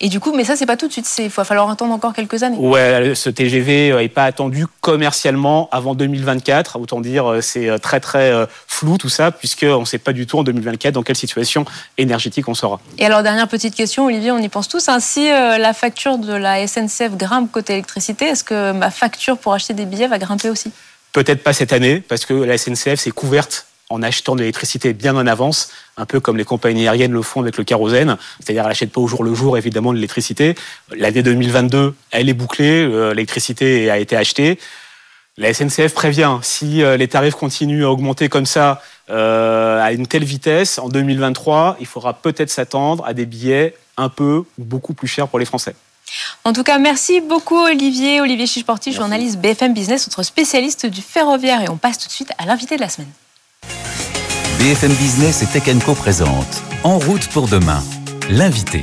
Et 0.00 0.08
du 0.08 0.20
coup, 0.20 0.32
mais 0.34 0.44
ça, 0.44 0.56
c'est 0.56 0.66
pas 0.66 0.76
tout 0.76 0.86
de 0.86 0.92
suite. 0.92 1.10
Il 1.18 1.28
va 1.28 1.44
falloir 1.44 1.70
attendre 1.70 1.92
encore 1.92 2.12
quelques 2.12 2.42
années. 2.42 2.56
Ouais, 2.58 3.14
ce 3.14 3.30
TGV 3.30 3.94
n'est 3.94 4.08
pas 4.08 4.24
attendu 4.24 4.66
commercialement 4.80 5.68
avant 5.72 5.94
2024. 5.94 6.78
Autant 6.78 7.00
dire, 7.00 7.30
euh, 7.30 7.40
c'est 7.40 7.68
euh, 7.68 7.78
très 7.78 8.00
très 8.00 8.30
euh, 8.30 8.46
flou 8.66 8.98
tout 8.98 9.08
ça, 9.08 9.30
puisqu'on 9.30 9.80
ne 9.80 9.84
sait 9.84 9.98
pas 9.98 10.12
du 10.12 10.26
tout 10.26 10.38
en 10.38 10.44
2024 10.44 10.94
dans 10.94 11.02
quelle 11.02 11.16
situation 11.16 11.64
énergétique 11.98 12.48
on 12.48 12.54
sera. 12.54 12.80
Et 12.98 13.06
alors, 13.06 13.22
dernière 13.22 13.48
petite 13.48 13.74
question, 13.74 14.06
Olivier, 14.06 14.30
on 14.32 14.38
y 14.38 14.48
pense 14.48 14.68
tous. 14.68 14.88
Hein. 14.88 15.00
Si 15.00 15.28
la 15.28 15.72
facture 15.72 16.18
de 16.18 16.32
la 16.32 16.66
SNCF 16.66 17.16
grimpe 17.16 17.50
côté 17.50 17.72
électricité, 17.74 18.26
est-ce 18.26 18.44
que 18.44 18.72
ma 18.72 18.90
facture 18.90 19.38
pour 19.38 19.54
acheter 19.54 19.74
des 19.74 19.86
billets 19.86 20.08
va 20.08 20.18
grimper 20.18 20.50
aussi? 20.50 20.70
Peut-être 21.12 21.42
pas 21.42 21.52
cette 21.52 21.72
année, 21.72 22.00
parce 22.00 22.26
que 22.26 22.34
la 22.34 22.58
SNCF 22.58 22.96
s'est 22.96 23.10
couverte 23.10 23.66
en 23.90 24.02
achetant 24.02 24.34
de 24.34 24.40
l'électricité 24.40 24.92
bien 24.92 25.14
en 25.16 25.26
avance, 25.26 25.70
un 25.96 26.06
peu 26.06 26.20
comme 26.20 26.36
les 26.36 26.44
compagnies 26.44 26.88
aériennes 26.88 27.12
le 27.12 27.22
font 27.22 27.42
avec 27.42 27.56
le 27.56 27.64
kérosène, 27.64 28.16
c'est-à-dire 28.40 28.62
elle 28.62 28.68
n'achète 28.68 28.92
pas 28.92 29.00
au 29.00 29.06
jour 29.06 29.24
le 29.24 29.34
jour 29.34 29.58
évidemment 29.58 29.90
de 29.90 29.96
l'électricité. 29.96 30.54
L'année 30.96 31.22
2022, 31.22 31.94
elle 32.10 32.28
est 32.28 32.34
bouclée, 32.34 32.84
euh, 32.84 33.10
l'électricité 33.10 33.90
a 33.90 33.98
été 33.98 34.16
achetée. 34.16 34.58
La 35.36 35.52
SNCF 35.52 35.92
prévient, 35.94 36.38
si 36.42 36.82
euh, 36.82 36.96
les 36.96 37.08
tarifs 37.08 37.34
continuent 37.34 37.84
à 37.84 37.90
augmenter 37.90 38.28
comme 38.28 38.46
ça 38.46 38.80
euh, 39.10 39.82
à 39.82 39.92
une 39.92 40.06
telle 40.06 40.24
vitesse, 40.24 40.78
en 40.78 40.88
2023, 40.88 41.76
il 41.80 41.86
faudra 41.86 42.14
peut-être 42.14 42.50
s'attendre 42.50 43.04
à 43.04 43.14
des 43.14 43.26
billets 43.26 43.74
un 43.96 44.08
peu 44.08 44.44
ou 44.58 44.64
beaucoup 44.64 44.94
plus 44.94 45.08
chers 45.08 45.28
pour 45.28 45.38
les 45.38 45.44
Français. 45.44 45.74
En 46.44 46.52
tout 46.52 46.62
cas, 46.62 46.78
merci 46.78 47.20
beaucoup 47.20 47.58
Olivier, 47.58 48.20
Olivier 48.20 48.46
Chichporti, 48.46 48.92
journaliste 48.92 49.38
BFM 49.38 49.74
Business, 49.74 50.06
notre 50.06 50.22
spécialiste 50.22 50.86
du 50.86 51.02
ferroviaire. 51.02 51.62
Et 51.62 51.68
on 51.68 51.76
passe 51.76 51.98
tout 51.98 52.06
de 52.06 52.12
suite 52.12 52.30
à 52.38 52.46
l'invité 52.46 52.76
de 52.76 52.80
la 52.80 52.88
semaine. 52.88 53.10
BFM 54.64 54.94
Business 54.94 55.42
et 55.42 55.46
Tech 55.46 55.68
Co 55.84 55.92
présente 55.92 56.62
En 56.84 56.98
route 56.98 57.28
pour 57.28 57.48
demain, 57.48 57.82
l'invité. 58.30 58.80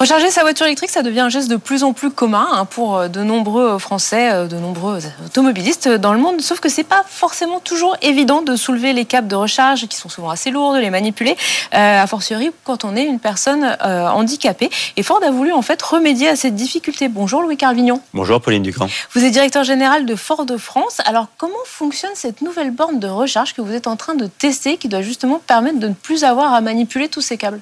Recharger 0.00 0.30
sa 0.30 0.42
voiture 0.42 0.64
électrique, 0.64 0.90
ça 0.90 1.02
devient 1.02 1.22
un 1.22 1.28
geste 1.28 1.50
de 1.50 1.56
plus 1.56 1.82
en 1.82 1.92
plus 1.92 2.12
commun 2.12 2.46
hein, 2.52 2.66
pour 2.66 2.96
euh, 2.96 3.08
de 3.08 3.24
nombreux 3.24 3.80
Français, 3.80 4.30
euh, 4.30 4.46
de 4.46 4.54
nombreux 4.54 5.00
automobilistes 5.26 5.88
dans 5.88 6.12
le 6.12 6.20
monde. 6.20 6.40
Sauf 6.40 6.60
que 6.60 6.68
c'est 6.68 6.84
pas 6.84 7.02
forcément 7.08 7.58
toujours 7.58 7.96
évident 8.00 8.40
de 8.40 8.54
soulever 8.54 8.92
les 8.92 9.04
câbles 9.04 9.26
de 9.26 9.34
recharge 9.34 9.88
qui 9.88 9.96
sont 9.96 10.08
souvent 10.08 10.30
assez 10.30 10.52
lourds, 10.52 10.72
de 10.72 10.78
les 10.78 10.90
manipuler, 10.90 11.36
euh, 11.74 12.00
a 12.00 12.06
fortiori 12.06 12.52
quand 12.62 12.84
on 12.84 12.94
est 12.94 13.02
une 13.02 13.18
personne 13.18 13.76
handicapée. 13.80 14.70
Et 14.96 15.02
Ford 15.02 15.20
a 15.24 15.32
voulu 15.32 15.50
en 15.50 15.62
fait 15.62 15.82
remédier 15.82 16.28
à 16.28 16.36
cette 16.36 16.54
difficulté. 16.54 17.08
Bonjour 17.08 17.42
Louis 17.42 17.56
Carvignon. 17.56 18.00
Bonjour 18.14 18.40
Pauline 18.40 18.62
Ducamp. 18.62 18.86
Vous 19.14 19.24
êtes 19.24 19.32
directeur 19.32 19.64
général 19.64 20.06
de 20.06 20.14
Ford 20.14 20.46
France. 20.58 21.00
Alors 21.06 21.26
comment 21.38 21.56
fonctionne 21.64 22.12
cette 22.14 22.40
nouvelle 22.40 22.70
borne 22.70 23.00
de 23.00 23.08
recharge 23.08 23.52
que 23.52 23.62
vous 23.62 23.72
êtes 23.72 23.88
en 23.88 23.96
train 23.96 24.14
de 24.14 24.28
tester, 24.28 24.76
qui 24.76 24.86
doit 24.86 25.02
justement 25.02 25.40
permettre 25.44 25.80
de 25.80 25.88
ne 25.88 25.94
plus 25.94 26.22
avoir 26.22 26.54
à 26.54 26.60
manipuler 26.60 27.08
tous 27.08 27.20
ces 27.20 27.36
câbles? 27.36 27.60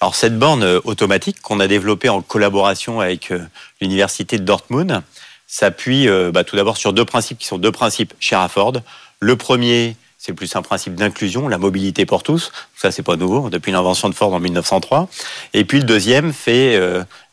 Alors 0.00 0.14
cette 0.14 0.38
borne 0.38 0.62
euh, 0.62 0.80
automatique 0.84 1.40
qu'on 1.40 1.60
a 1.60 1.66
développée 1.66 2.08
en 2.08 2.22
collaboration 2.22 3.00
avec 3.00 3.32
euh, 3.32 3.40
l'université 3.80 4.38
de 4.38 4.44
Dortmund 4.44 5.02
s'appuie 5.46 6.08
euh, 6.08 6.30
bah, 6.30 6.44
tout 6.44 6.56
d'abord 6.56 6.76
sur 6.76 6.92
deux 6.92 7.04
principes 7.04 7.38
qui 7.38 7.46
sont 7.46 7.58
deux 7.58 7.72
principes 7.72 8.14
chers 8.20 8.40
à 8.40 8.48
Ford. 8.48 8.74
Le 9.18 9.36
premier, 9.36 9.96
c'est 10.16 10.34
plus 10.34 10.54
un 10.54 10.62
principe 10.62 10.94
d'inclusion, 10.94 11.48
la 11.48 11.58
mobilité 11.58 12.06
pour 12.06 12.22
tous. 12.22 12.52
Ça, 12.76 12.92
c'est 12.92 13.02
pas 13.02 13.16
nouveau 13.16 13.50
depuis 13.50 13.72
l'invention 13.72 14.08
de 14.08 14.14
Ford 14.14 14.32
en 14.32 14.38
1903. 14.38 15.08
Et 15.54 15.64
puis 15.64 15.78
le 15.78 15.84
deuxième 15.84 16.32
fait 16.32 16.74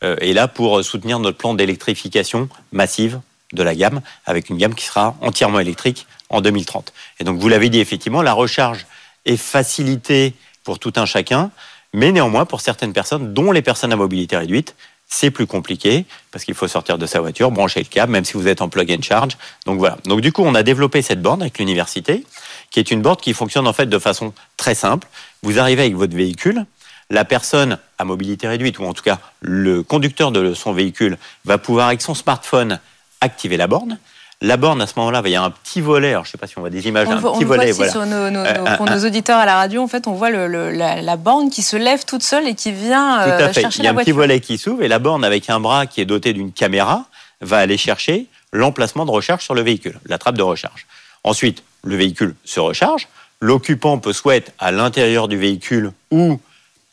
est 0.02 0.34
là 0.34 0.48
pour 0.48 0.84
soutenir 0.84 1.20
notre 1.20 1.38
plan 1.38 1.54
d'électrification 1.54 2.48
massive 2.72 3.20
de 3.54 3.64
la 3.64 3.76
gamme, 3.76 4.02
avec 4.26 4.50
une 4.50 4.58
gamme 4.58 4.74
qui 4.74 4.86
sera 4.86 5.16
entièrement 5.22 5.60
électrique 5.60 6.08
en 6.30 6.42
2030. 6.42 6.94
Et 7.20 7.24
donc, 7.24 7.40
vous 7.40 7.50
l'avez 7.50 7.70
dit 7.70 7.80
effectivement, 7.80 8.22
la 8.22 8.34
recharge 8.34 8.86
est 9.26 9.38
facilitée 9.38 10.34
pour 10.64 10.80
tout 10.80 10.94
un 10.96 11.06
chacun. 11.06 11.52
Mais 11.96 12.12
néanmoins, 12.12 12.46
pour 12.46 12.60
certaines 12.60 12.92
personnes, 12.92 13.34
dont 13.34 13.54
les 13.54 13.62
personnes 13.62 13.94
à 13.94 13.96
mobilité 13.96 14.36
réduite, 14.36 14.76
c'est 15.08 15.32
plus 15.32 15.48
compliqué 15.48 16.04
parce 16.30 16.44
qu'il 16.44 16.54
faut 16.54 16.68
sortir 16.68 16.98
de 16.98 17.06
sa 17.06 17.22
voiture, 17.22 17.52
brancher 17.52 17.80
le 17.80 17.86
câble, 17.86 18.12
même 18.12 18.26
si 18.26 18.34
vous 18.34 18.50
êtes 18.50 18.62
en 18.62 18.68
plug 18.68 18.92
and 18.92 19.02
charge. 19.02 19.38
Donc 19.66 19.80
voilà. 19.80 19.98
Donc 20.04 20.20
du 20.20 20.34
coup, 20.34 20.44
on 20.44 20.56
a 20.56 20.64
développé 20.64 21.02
cette 21.02 21.22
borne 21.22 21.42
avec 21.42 21.58
l'université, 21.58 22.26
qui 22.70 22.82
est 22.82 22.92
une 22.92 23.02
borne 23.02 23.16
qui 23.16 23.34
fonctionne 23.34 23.66
en 23.66 23.72
fait 23.72 23.86
de 23.86 23.98
façon 23.98 24.34
très 24.58 24.76
simple. 24.76 25.08
Vous 25.42 25.58
arrivez 25.58 25.84
avec 25.84 25.96
votre 25.96 26.14
véhicule, 26.14 26.66
la 27.10 27.24
personne 27.24 27.80
à 27.98 28.04
mobilité 28.04 28.46
réduite, 28.50 28.78
ou 28.80 28.84
en 28.84 28.94
tout 28.94 29.04
cas 29.04 29.20
le 29.40 29.82
conducteur 29.82 30.34
de 30.34 30.54
son 30.54 30.74
véhicule, 30.74 31.18
va 31.46 31.58
pouvoir 31.58 31.88
avec 31.88 32.02
son 32.02 32.14
smartphone 32.14 32.82
activer 33.22 33.56
la 33.56 33.68
borne. 33.68 34.00
La 34.46 34.58
borne, 34.58 34.80
à 34.80 34.86
ce 34.86 34.94
moment-là, 34.98 35.24
il 35.26 35.32
y 35.32 35.36
a 35.36 35.44
un 35.44 35.50
petit 35.50 35.82
volet. 35.82 36.12
Alors, 36.12 36.24
je 36.24 36.30
ne 36.30 36.32
sais 36.34 36.38
pas 36.38 36.46
si 36.46 36.56
on 36.58 36.62
voit 36.62 36.70
des 36.70 36.88
images. 36.88 37.08
un 37.10 37.18
petit 37.18 37.44
volet. 37.44 37.72
Voit 37.72 37.90
sur 37.90 38.06
nos, 38.06 38.44
pour 38.78 38.86
nos 38.86 39.04
auditeurs 39.04 39.40
à 39.40 39.46
la 39.46 39.56
radio, 39.56 39.82
en 39.82 39.88
fait, 39.88 40.08
on 40.08 40.14
voit 40.14 40.30
la, 40.30 41.18
borne 41.18 41.50
qui 41.50 41.64
se 41.64 41.76
lève 41.76 42.06
toute 42.06 42.22
seule 42.22 42.48
et 42.48 42.54
qui 42.54 42.72
vient 42.72 43.24
Tout 43.24 43.30
à 43.30 43.34
euh, 43.34 43.54
fait. 43.54 43.62
Il 43.78 43.84
y 43.84 43.88
a 43.88 43.92
un 43.92 43.96
petit 43.96 44.12
volet 44.12 44.40
qui 44.40 44.60
s'ouvre 44.60 44.84
et 44.84 44.88
la 44.88 45.00
borne, 45.00 45.24
avec 45.24 45.50
un 45.50 45.60
bras 45.60 45.88
qui 45.88 46.00
est 46.00 46.06
doté 46.06 46.34
d'une 46.34 46.52
caméra, 46.52 47.06
va 47.42 47.58
aller 47.58 47.78
chercher 47.78 48.28
l'emplacement 48.54 49.06
de 49.06 49.12
recharge 49.12 49.44
sur 49.44 49.56
le 49.56 49.64
véhicule, 49.64 50.00
la 50.06 50.20
trappe 50.20 50.38
de 50.38 50.44
recharge. 50.44 50.86
Ensuite, 51.24 51.64
le 51.84 51.96
véhicule 51.96 52.36
se 52.44 52.60
recharge. 52.60 53.08
L'occupant 53.42 53.98
peut 53.98 54.14
souhaiter 54.14 54.52
à 54.60 54.72
l'intérieur 54.72 55.28
du 55.28 55.38
véhicule 55.38 55.92
ou 56.12 56.40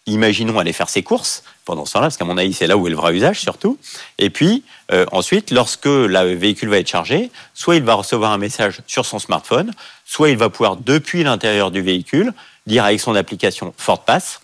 imaginons 0.06 0.58
aller 0.58 0.72
faire 0.72 0.88
ses 0.88 1.02
courses 1.02 1.44
pendant 1.64 1.84
ce 1.84 1.92
temps-là, 1.92 2.06
parce 2.06 2.16
qu'à 2.16 2.24
mon 2.24 2.38
avis, 2.38 2.52
c'est 2.52 2.66
là 2.66 2.76
où 2.76 2.86
est 2.86 2.90
le 2.90 2.96
vrai 2.96 3.14
usage 3.14 3.40
surtout. 3.40 3.78
Et 4.18 4.30
puis, 4.30 4.64
euh, 4.90 5.06
ensuite, 5.12 5.50
lorsque 5.50 5.86
le 5.86 6.34
véhicule 6.34 6.68
va 6.68 6.78
être 6.78 6.88
chargé, 6.88 7.30
soit 7.54 7.76
il 7.76 7.82
va 7.82 7.94
recevoir 7.94 8.32
un 8.32 8.38
message 8.38 8.80
sur 8.86 9.06
son 9.06 9.18
smartphone, 9.18 9.72
soit 10.04 10.30
il 10.30 10.36
va 10.36 10.50
pouvoir, 10.50 10.76
depuis 10.76 11.22
l'intérieur 11.22 11.70
du 11.70 11.82
véhicule, 11.82 12.32
dire 12.66 12.84
avec 12.84 13.00
son 13.00 13.14
application 13.14 13.72
Ford 13.76 14.04
Pass, 14.04 14.40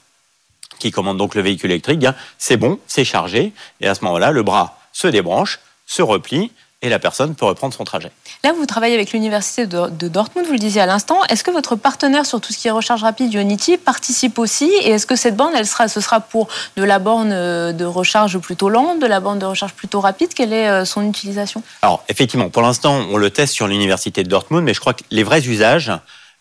qui 0.79 0.93
commande 0.93 1.19
donc 1.19 1.35
le 1.35 1.43
véhicule 1.43 1.73
électrique, 1.73 2.07
c'est 2.39 2.57
bon, 2.57 2.79
c'est 2.87 3.05
chargé, 3.05 3.53
et 3.81 3.89
à 3.89 3.95
ce 3.95 4.05
moment-là, 4.05 4.31
le 4.31 4.45
bras 4.45 4.79
se 4.93 5.09
débranche, 5.09 5.59
se 5.87 6.03
replie, 6.03 6.53
et 6.81 6.89
la 6.89 7.01
personne 7.01 7.35
peut 7.35 7.45
reprendre 7.45 7.75
son 7.75 7.83
trajet. 7.83 8.13
Là, 8.45 8.53
vous 8.53 8.65
travaillez 8.65 8.95
avec 8.95 9.13
l'université 9.13 9.67
de, 9.67 10.09
Dortmund, 10.09 10.47
vous 10.47 10.53
le 10.53 10.59
disiez 10.59 10.81
à 10.81 10.87
l'instant. 10.87 11.25
Est-ce 11.25 11.43
que 11.43 11.51
votre 11.51 11.75
partenaire 11.75 12.25
sur 12.25 12.41
tout 12.41 12.53
ce 12.53 12.59
qui 12.59 12.69
est 12.69 12.71
recharge 12.71 13.03
rapide, 13.03 13.35
Unity, 13.35 13.79
participe 13.79 14.39
aussi 14.39 14.71
Et 14.83 14.91
est-ce 14.91 15.07
que 15.07 15.17
cette 15.17 15.37
borne, 15.37 15.55
elle 15.57 15.67
sera, 15.67 15.89
ce 15.89 16.01
sera 16.01 16.21
pour 16.21 16.49
de 16.77 16.85
la 16.85 17.01
borne 17.01 17.33
euh, 17.33 17.73
de 17.73 17.85
recharge 17.85 18.39
plutôt 18.39 18.69
lente, 18.69 19.01
de 19.01 19.07
la 19.07 19.19
borne 19.19 19.41
de 19.41 19.47
recharge 19.47 19.73
plutôt 19.73 20.01
rapide? 20.01 20.33
Quelle 20.35 20.53
est 20.53 20.69
euh, 20.69 20.85
son 20.85 21.05
utilisation? 21.09 21.65
Alors, 21.83 22.05
effectivement, 22.09 22.49
pour 22.49 22.63
l'instant, 22.63 23.07
on 23.11 23.17
le 23.17 23.31
teste 23.31 23.55
sur 23.55 23.67
l'université 23.67 24.23
de 24.23 24.29
Dortmund, 24.29 24.65
mais 24.65 24.75
je 24.75 24.81
crois 24.81 24.95
que 24.95 25.03
les 25.11 25.25
vrais 25.25 25.45
usages, 25.49 25.91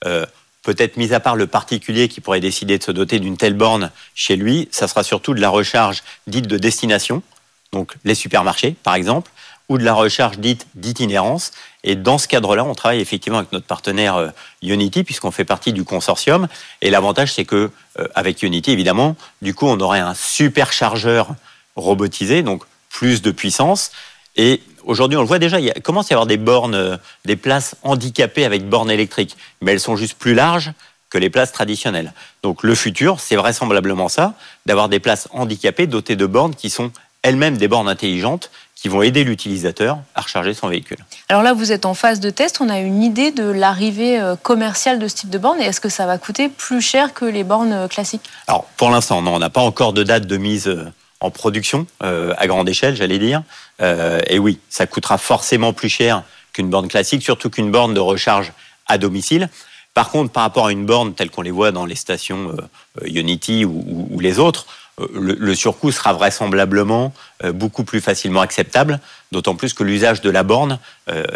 euh, 0.05 0.23
peut-être 0.61 0.97
mis 0.97 1.15
à 1.15 1.19
part 1.19 1.35
le 1.35 1.47
particulier 1.47 2.09
qui 2.09 2.21
pourrait 2.21 2.41
décider 2.41 2.77
de 2.77 2.83
se 2.83 2.91
doter 2.91 3.19
d'une 3.19 3.37
telle 3.37 3.55
borne 3.55 3.89
chez 4.13 4.35
lui, 4.35 4.69
ça 4.71 4.87
sera 4.87 5.01
surtout 5.01 5.33
de 5.33 5.41
la 5.41 5.49
recharge 5.49 6.03
dite 6.27 6.45
de 6.45 6.59
destination, 6.59 7.23
donc 7.71 7.95
les 8.03 8.15
supermarchés, 8.15 8.75
par 8.83 8.93
exemple 8.93 9.31
ou 9.69 9.77
de 9.77 9.83
la 9.83 9.93
recharge 9.93 10.39
dite 10.39 10.67
d'itinérance. 10.75 11.51
Et 11.83 11.95
dans 11.95 12.17
ce 12.17 12.27
cadre-là, 12.27 12.63
on 12.63 12.73
travaille 12.73 13.01
effectivement 13.01 13.39
avec 13.39 13.51
notre 13.51 13.65
partenaire 13.65 14.15
euh, 14.15 14.29
Unity, 14.61 15.03
puisqu'on 15.03 15.31
fait 15.31 15.45
partie 15.45 15.73
du 15.73 15.83
consortium. 15.83 16.47
Et 16.81 16.89
l'avantage, 16.89 17.33
c'est 17.33 17.45
que 17.45 17.69
euh, 17.99 18.07
avec 18.15 18.43
Unity, 18.43 18.71
évidemment, 18.71 19.15
du 19.41 19.53
coup, 19.53 19.67
on 19.67 19.79
aurait 19.79 19.99
un 19.99 20.13
superchargeur 20.13 21.35
robotisé, 21.75 22.43
donc 22.43 22.63
plus 22.89 23.21
de 23.21 23.31
puissance. 23.31 23.91
Et 24.37 24.61
aujourd'hui, 24.83 25.17
on 25.17 25.21
le 25.21 25.27
voit 25.27 25.39
déjà, 25.39 25.59
il 25.59 25.73
commence 25.81 26.11
à 26.11 26.11
y 26.11 26.13
avoir 26.13 26.27
des 26.27 26.37
bornes, 26.37 26.75
euh, 26.75 26.97
des 27.25 27.35
places 27.35 27.75
handicapées 27.83 28.45
avec 28.45 28.67
bornes 28.67 28.91
électriques, 28.91 29.35
mais 29.61 29.73
elles 29.73 29.79
sont 29.79 29.95
juste 29.95 30.17
plus 30.17 30.33
larges 30.33 30.71
que 31.09 31.17
les 31.17 31.29
places 31.29 31.51
traditionnelles. 31.51 32.13
Donc 32.43 32.63
le 32.63 32.75
futur, 32.75 33.19
c'est 33.19 33.35
vraisemblablement 33.35 34.09
ça, 34.09 34.33
d'avoir 34.65 34.89
des 34.89 34.99
places 34.99 35.27
handicapées 35.31 35.87
dotées 35.87 36.15
de 36.15 36.25
bornes 36.25 36.55
qui 36.55 36.69
sont 36.69 36.91
elles-mêmes 37.23 37.57
des 37.57 37.67
bornes 37.67 37.89
intelligentes 37.89 38.51
qui 38.79 38.89
vont 38.89 39.01
aider 39.01 39.23
l'utilisateur 39.23 39.97
à 40.15 40.21
recharger 40.21 40.53
son 40.53 40.67
véhicule. 40.67 40.97
Alors 41.29 41.41
là, 41.41 41.53
vous 41.53 41.71
êtes 41.71 41.85
en 41.85 41.93
phase 41.93 42.19
de 42.19 42.29
test. 42.29 42.61
On 42.61 42.69
a 42.69 42.79
une 42.79 43.01
idée 43.01 43.31
de 43.31 43.43
l'arrivée 43.43 44.19
euh, 44.19 44.35
commerciale 44.35 44.99
de 44.99 45.07
ce 45.07 45.15
type 45.15 45.29
de 45.29 45.37
borne 45.37 45.59
et 45.59 45.65
est-ce 45.65 45.81
que 45.81 45.89
ça 45.89 46.05
va 46.05 46.17
coûter 46.17 46.47
plus 46.49 46.81
cher 46.81 47.13
que 47.13 47.25
les 47.25 47.43
bornes 47.43 47.73
euh, 47.73 47.87
classiques? 47.87 48.29
Alors 48.47 48.65
pour 48.77 48.89
l'instant, 48.91 49.21
non, 49.21 49.35
on 49.35 49.39
n'a 49.39 49.49
pas 49.49 49.61
encore 49.61 49.93
de 49.93 50.03
date 50.03 50.27
de 50.27 50.37
mise 50.37 50.73
en 51.19 51.31
production 51.31 51.87
à 51.99 52.45
grande 52.45 52.69
échelle, 52.69 52.95
j'allais 52.95 53.17
dire. 53.17 53.41
et 53.81 54.37
oui, 54.37 54.59
ça 54.69 54.85
coûtera 54.85 55.17
forcément 55.17 55.73
plus 55.73 55.89
cher 55.89 56.21
qu'une 56.53 56.69
borne 56.69 56.87
classique, 56.87 57.23
surtout 57.23 57.49
qu'une 57.49 57.71
borne 57.71 57.95
de 57.95 57.99
recharge 57.99 58.53
à 58.85 58.99
domicile. 58.99 59.49
Par 59.97 60.11
contre, 60.11 60.31
par 60.31 60.43
rapport 60.43 60.67
à 60.67 60.71
une 60.71 60.85
borne 60.85 61.15
telle 61.15 61.31
qu'on 61.31 61.41
les 61.41 61.49
voit 61.49 61.71
dans 61.71 61.87
les 61.87 61.95
stations 61.95 62.49
euh, 62.49 62.61
euh, 63.01 63.07
Unity 63.07 63.65
ou, 63.65 64.19
les 64.19 64.37
autres, 64.37 64.67
euh, 64.99 65.07
le, 65.13 65.55
surcoût 65.55 65.91
sera 65.91 66.13
vraisemblablement 66.13 67.13
beaucoup 67.53 67.83
plus 67.83 68.01
facilement 68.01 68.41
acceptable, 68.41 68.99
d'autant 69.31 69.55
plus 69.55 69.73
que 69.73 69.83
l'usage 69.83 70.21
de 70.21 70.29
la 70.29 70.43
borne 70.43 70.79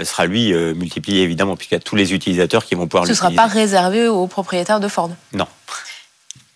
sera 0.03 0.25
lui 0.25 0.53
multiplié 0.73 1.21
évidemment 1.21 1.55
puisqu'il 1.55 1.75
y 1.75 1.77
a 1.77 1.81
tous 1.81 1.95
les 1.95 2.13
utilisateurs 2.13 2.65
qui 2.65 2.75
vont 2.75 2.87
pouvoir 2.87 3.03
l'utiliser. 3.03 3.21
Ce 3.21 3.25
ne 3.25 3.35
sera 3.35 3.47
pas 3.47 3.53
réservé 3.53 4.07
aux 4.07 4.27
propriétaires 4.27 4.79
de 4.79 4.87
Ford 4.87 5.11
Non. 5.33 5.47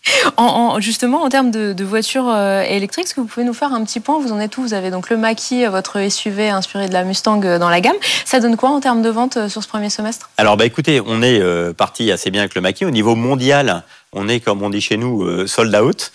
En, 0.38 0.80
justement, 0.80 1.24
en 1.24 1.30
termes 1.30 1.52
de, 1.52 1.84
voitures 1.84 2.30
euh, 2.30 2.62
électriques, 2.62 3.06
est-ce 3.06 3.16
que 3.16 3.22
vous 3.22 3.28
pouvez 3.28 3.46
nous 3.46 3.54
faire 3.54 3.74
un 3.74 3.84
petit 3.84 4.00
point? 4.00 4.20
Vous 4.20 4.32
en 4.32 4.40
êtes 4.40 4.58
où? 4.58 4.62
Vous 4.62 4.74
avez 4.74 4.92
donc 4.92 5.10
le 5.10 5.18
Maki, 5.18 5.66
votre 5.66 6.10
SUV 6.10 6.50
inspiré 6.50 6.88
de 6.88 6.94
la 6.94 7.04
Mustang 7.04 7.42
euh, 7.44 7.60
dans 7.60 7.70
la 7.70 7.82
gamme. 7.82 7.96
Ça 8.26 8.40
donne 8.40 8.58
quoi 8.58 8.70
en 8.70 8.80
termes 8.80 9.02
de 9.02 9.10
vente 9.10 9.38
euh, 9.38 9.50
sur 9.50 9.64
ce 9.64 9.68
premier 9.68 9.90
semestre? 9.90 10.30
Alors, 10.38 10.58
bah, 10.58 10.66
écoutez, 10.66 11.02
on 11.06 11.22
est 11.22 11.42
parti 11.74 12.12
assez 12.12 12.32
bien 12.32 12.42
avec 12.42 12.56
le 12.56 12.62
Maki. 12.62 12.86
Au 12.86 12.92
niveau 12.92 13.16
mondial, 13.16 13.84
on 14.14 14.28
est, 14.30 14.40
comme 14.40 14.62
on 14.64 14.70
dit 14.70 14.82
chez 14.82 14.98
nous, 14.98 15.46
sold 15.48 15.76
out. 15.76 16.12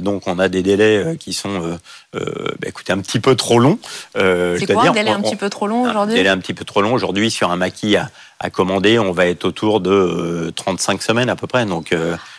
donc, 0.00 0.26
on 0.26 0.38
a 0.38 0.48
des 0.48 0.62
délais 0.62 1.16
qui 1.18 1.32
sont, 1.32 1.78
bah, 2.14 2.20
écoutez, 2.66 2.92
un 2.92 3.00
petit 3.00 3.20
peu 3.20 3.36
trop 3.36 3.58
longs. 3.58 3.78
C'est 4.14 4.72
quoi 4.72 4.88
un 4.88 4.92
délai 4.92 5.10
un 5.10 5.20
petit 5.20 5.36
peu 5.36 5.50
trop 5.50 5.66
long 5.66 5.82
aujourd'hui 5.82 6.14
Un 6.14 6.16
délai 6.16 6.30
un 6.30 6.38
petit 6.38 6.54
peu 6.54 6.64
trop 6.64 6.80
long 6.80 6.94
aujourd'hui 6.94 7.30
sur 7.30 7.50
un 7.50 7.56
Maki 7.56 7.96
à, 7.96 8.10
à 8.40 8.48
commander. 8.48 8.98
On 8.98 9.12
va 9.12 9.26
être 9.26 9.44
autour 9.44 9.80
de 9.80 10.52
35 10.56 11.02
semaines 11.02 11.28
à 11.28 11.36
peu 11.36 11.46
près. 11.46 11.66
Donc, 11.66 11.92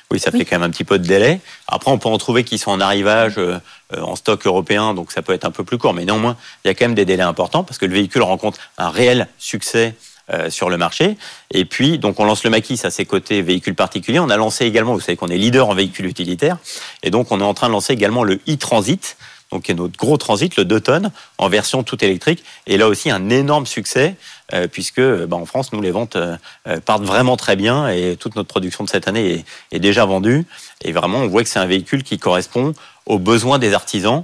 oui, 0.10 0.20
ça 0.20 0.32
fait 0.32 0.46
quand 0.46 0.58
même 0.58 0.70
un 0.70 0.70
petit 0.70 0.86
peu 0.86 1.00
de 1.00 1.06
délai. 1.06 1.42
Après, 1.68 1.92
on 1.92 1.98
peut 1.98 2.08
en 2.08 2.18
trouver 2.18 2.46
qui 2.46 2.58
sont 2.58 2.72
en 2.72 2.80
arrivage 2.80 3.38
euh, 3.38 3.60
euh, 3.94 4.02
en 4.02 4.16
stock 4.16 4.46
européen, 4.48 4.94
donc 4.94 5.12
ça 5.12 5.22
peut 5.22 5.34
être 5.34 5.44
un 5.44 5.52
peu 5.52 5.66
plus 5.66 5.78
court. 5.78 5.94
Mais 5.94 6.06
néanmoins, 6.06 6.38
il 6.64 6.70
y 6.70 6.72
a 6.72 6.74
quand 6.74 6.86
même 6.86 6.96
des 6.96 7.06
délais 7.06 7.24
importants 7.24 7.64
parce 7.66 7.78
que 7.78 7.86
le 7.86 7.94
véhicule 7.94 8.22
rencontre 8.22 8.60
un 8.78 8.90
réel 8.90 9.28
succès 9.38 9.96
euh, 10.32 10.50
sur 10.50 10.70
le 10.70 10.78
marché. 10.78 11.18
Et 11.52 11.66
puis, 11.66 12.00
donc, 12.00 12.20
on 12.20 12.26
lance 12.26 12.44
le 12.44 12.50
maquis 12.50 12.80
à 12.84 12.90
ses 12.90 13.06
côtés 13.06 13.42
véhicules 13.42 13.76
particuliers. 13.76 14.20
On 14.20 14.30
a 14.30 14.38
lancé 14.38 14.66
également, 14.66 14.94
vous 14.94 15.00
savez 15.00 15.16
qu'on 15.16 15.28
est 15.28 15.38
leader 15.38 15.70
en 15.70 15.74
véhicules 15.74 16.06
utilitaires. 16.06 16.58
Et 17.04 17.12
donc, 17.12 17.32
on 17.32 17.40
est 17.40 17.44
en 17.44 17.54
train 17.54 17.68
de 17.68 17.74
lancer 17.74 17.94
également 17.94 18.24
le 18.24 18.40
e-transit, 18.48 19.18
donc 19.52 19.64
qui 19.64 19.72
est 19.72 19.76
notre 19.76 19.98
gros 19.98 20.18
transit, 20.18 20.56
le 20.58 20.66
2 20.66 20.82
tonnes, 20.82 21.12
en 21.38 21.50
version 21.50 21.84
tout 21.84 22.04
électrique. 22.04 22.44
Et 22.66 22.78
là 22.78 22.88
aussi, 22.88 23.10
un 23.10 23.30
énorme 23.30 23.66
succès. 23.66 24.16
Euh, 24.54 24.68
puisque 24.68 25.02
bah, 25.02 25.36
en 25.36 25.46
France, 25.46 25.74
nous, 25.74 25.82
les 25.82 25.92
ventes 25.92 26.16
euh, 26.16 26.38
euh, 26.68 26.80
partent 26.80 27.04
vraiment 27.04 27.36
très 27.36 27.58
bien 27.58 27.90
et 27.90 28.16
toute 28.16 28.38
notre 28.38 28.48
production 28.48 28.86
de 28.86 28.90
cette 28.90 29.08
année 29.08 29.44
est, 29.72 29.80
déjà 29.80 30.06
vendue. 30.06 30.46
Et 30.84 30.94
vraiment, 30.94 31.20
on 31.20 31.28
voit 31.28 31.44
que 31.44 31.50
c'est 31.50 31.60
un 31.60 31.66
véhicule 31.66 32.04
qui 32.04 32.18
correspond 32.18 32.74
aux 33.06 33.20
besoins 33.20 33.60
des 33.60 33.74
artisans 33.74 34.24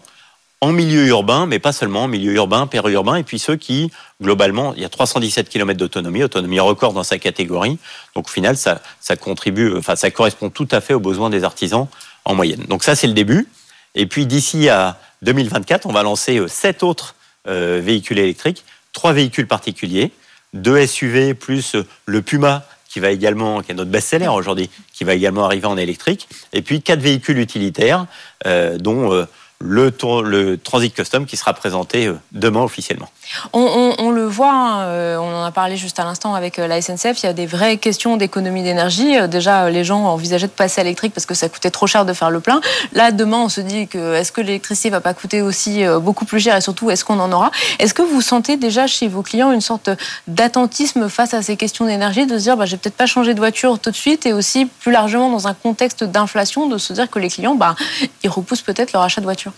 en 0.63 0.71
milieu 0.71 1.07
urbain, 1.07 1.45
mais 1.45 1.59
pas 1.59 1.71
seulement 1.71 2.03
en 2.03 2.07
milieu 2.07 2.33
urbain, 2.33 2.67
périurbain, 2.67 3.15
et 3.15 3.23
puis 3.23 3.39
ceux 3.39 3.55
qui, 3.55 3.91
globalement, 4.21 4.73
il 4.75 4.81
y 4.81 4.85
a 4.85 4.89
317 4.89 5.49
km 5.49 5.77
d'autonomie, 5.77 6.23
autonomie 6.23 6.59
record 6.59 6.93
dans 6.93 7.03
sa 7.03 7.17
catégorie. 7.19 7.77
Donc 8.15 8.27
au 8.27 8.31
final, 8.31 8.57
ça, 8.57 8.81
ça 8.99 9.15
contribue, 9.15 9.75
enfin 9.77 9.95
ça 9.95 10.11
correspond 10.11 10.49
tout 10.49 10.67
à 10.71 10.81
fait 10.81 10.93
aux 10.93 10.99
besoins 10.99 11.29
des 11.29 11.43
artisans 11.43 11.87
en 12.25 12.35
moyenne. 12.35 12.65
Donc 12.69 12.83
ça, 12.83 12.95
c'est 12.95 13.07
le 13.07 13.13
début. 13.13 13.47
Et 13.95 14.05
puis 14.05 14.25
d'ici 14.25 14.69
à 14.69 14.99
2024, 15.21 15.85
on 15.85 15.91
va 15.91 16.03
lancer 16.03 16.41
sept 16.47 16.83
autres 16.83 17.15
véhicules 17.45 18.19
électriques 18.19 18.63
trois 18.93 19.11
véhicules 19.11 19.47
particuliers, 19.47 20.11
deux 20.53 20.85
SUV 20.85 21.33
plus 21.33 21.75
le 22.05 22.21
Puma 22.21 22.63
qui 22.87 22.99
va 22.99 23.09
également, 23.09 23.61
qui 23.61 23.71
est 23.71 23.75
notre 23.75 23.89
best-seller 23.89 24.27
aujourd'hui, 24.27 24.69
qui 24.93 25.03
va 25.03 25.15
également 25.15 25.45
arriver 25.45 25.65
en 25.65 25.77
électrique, 25.77 26.29
et 26.53 26.61
puis 26.61 26.83
quatre 26.83 26.99
véhicules 26.99 27.39
utilitaires, 27.39 28.05
euh, 28.45 28.77
dont 28.77 29.11
euh, 29.11 29.25
le, 29.63 30.57
Transit 30.57 30.93
Custom 30.93 31.25
qui 31.25 31.37
sera 31.37 31.53
présenté 31.53 32.07
euh, 32.07 32.19
demain 32.31 32.61
officiellement. 32.61 33.09
On, 33.53 34.11
le 34.11 34.25
voit, 34.25 34.51
hein, 34.51 34.81
euh, 34.83 35.17
on 35.17 35.33
en 35.33 35.43
a 35.43 35.51
parlé 35.51 35.77
juste 35.77 35.99
à 35.99 36.03
l'instant 36.03 36.35
avec 36.35 36.59
euh, 36.59 36.67
la 36.67 36.81
SNCF, 36.81 37.23
il 37.23 37.25
y 37.25 37.29
a 37.29 37.33
des 37.33 37.45
vraies 37.45 37.77
questions 37.77 38.17
d'économie 38.17 38.63
d'énergie. 38.63 39.15
Déjà, 39.27 39.69
les 39.69 39.83
gens 39.83 40.05
envisageaient 40.05 40.47
de 40.47 40.51
passer 40.51 40.81
à 40.81 40.83
l'électrique 40.83 41.13
parce 41.13 41.25
que 41.25 41.33
ça 41.33 41.49
coûtait 41.49 41.71
trop 41.71 41.87
cher 41.87 42.05
de 42.05 42.13
faire 42.13 42.29
le 42.29 42.39
plein. 42.41 42.59
Là, 42.91 43.11
demain, 43.11 43.37
on 43.37 43.49
se 43.49 43.61
dit 43.61 43.87
que 43.87 44.15
est-ce 44.15 44.31
que 44.31 44.41
l'électricité 44.41 44.89
va 44.89 45.01
pas 45.01 45.13
coûter 45.13 45.41
aussi 45.41 45.83
beaucoup 46.01 46.25
plus 46.25 46.39
cher 46.39 46.55
et 46.57 46.61
surtout, 46.61 46.91
est-ce 46.91 47.05
qu'on 47.05 47.19
en 47.19 47.31
aura? 47.31 47.51
Est-ce 47.79 47.93
que 47.93 48.01
vous 48.01 48.21
sentez 48.21 48.57
déjà 48.57 48.87
chez 48.87 49.07
vos 49.07 49.21
clients 49.21 49.51
une 49.51 49.61
sorte 49.61 49.89
d'attentisme 50.27 51.09
face 51.09 51.33
à 51.33 51.41
ces 51.41 51.55
questions 51.55 51.85
d'énergie, 51.85 52.25
de 52.25 52.37
se 52.37 52.43
dire, 52.43 52.57
bah, 52.57 52.65
j'ai 52.65 52.77
peut-être 52.77 52.95
pas 52.95 53.05
changé 53.05 53.33
de 53.33 53.39
voiture 53.39 53.79
tout 53.79 53.91
de 53.91 53.95
suite 53.95 54.25
et 54.25 54.33
aussi 54.33 54.65
plus 54.65 54.91
largement 54.91 55.29
dans 55.29 55.47
un 55.47 55.53
contexte 55.53 56.03
d'inflation, 56.03 56.67
de 56.67 56.77
se 56.77 56.93
dire 56.93 57.09
que 57.09 57.19
les 57.19 57.29
clients, 57.29 57.55
bah, 57.55 57.75
ils 58.23 58.29
repoussent 58.29 58.61
peut-être 58.61 58.93
leur 58.93 59.03
achat 59.03 59.21
de 59.21 59.25
voiture? 59.25 59.52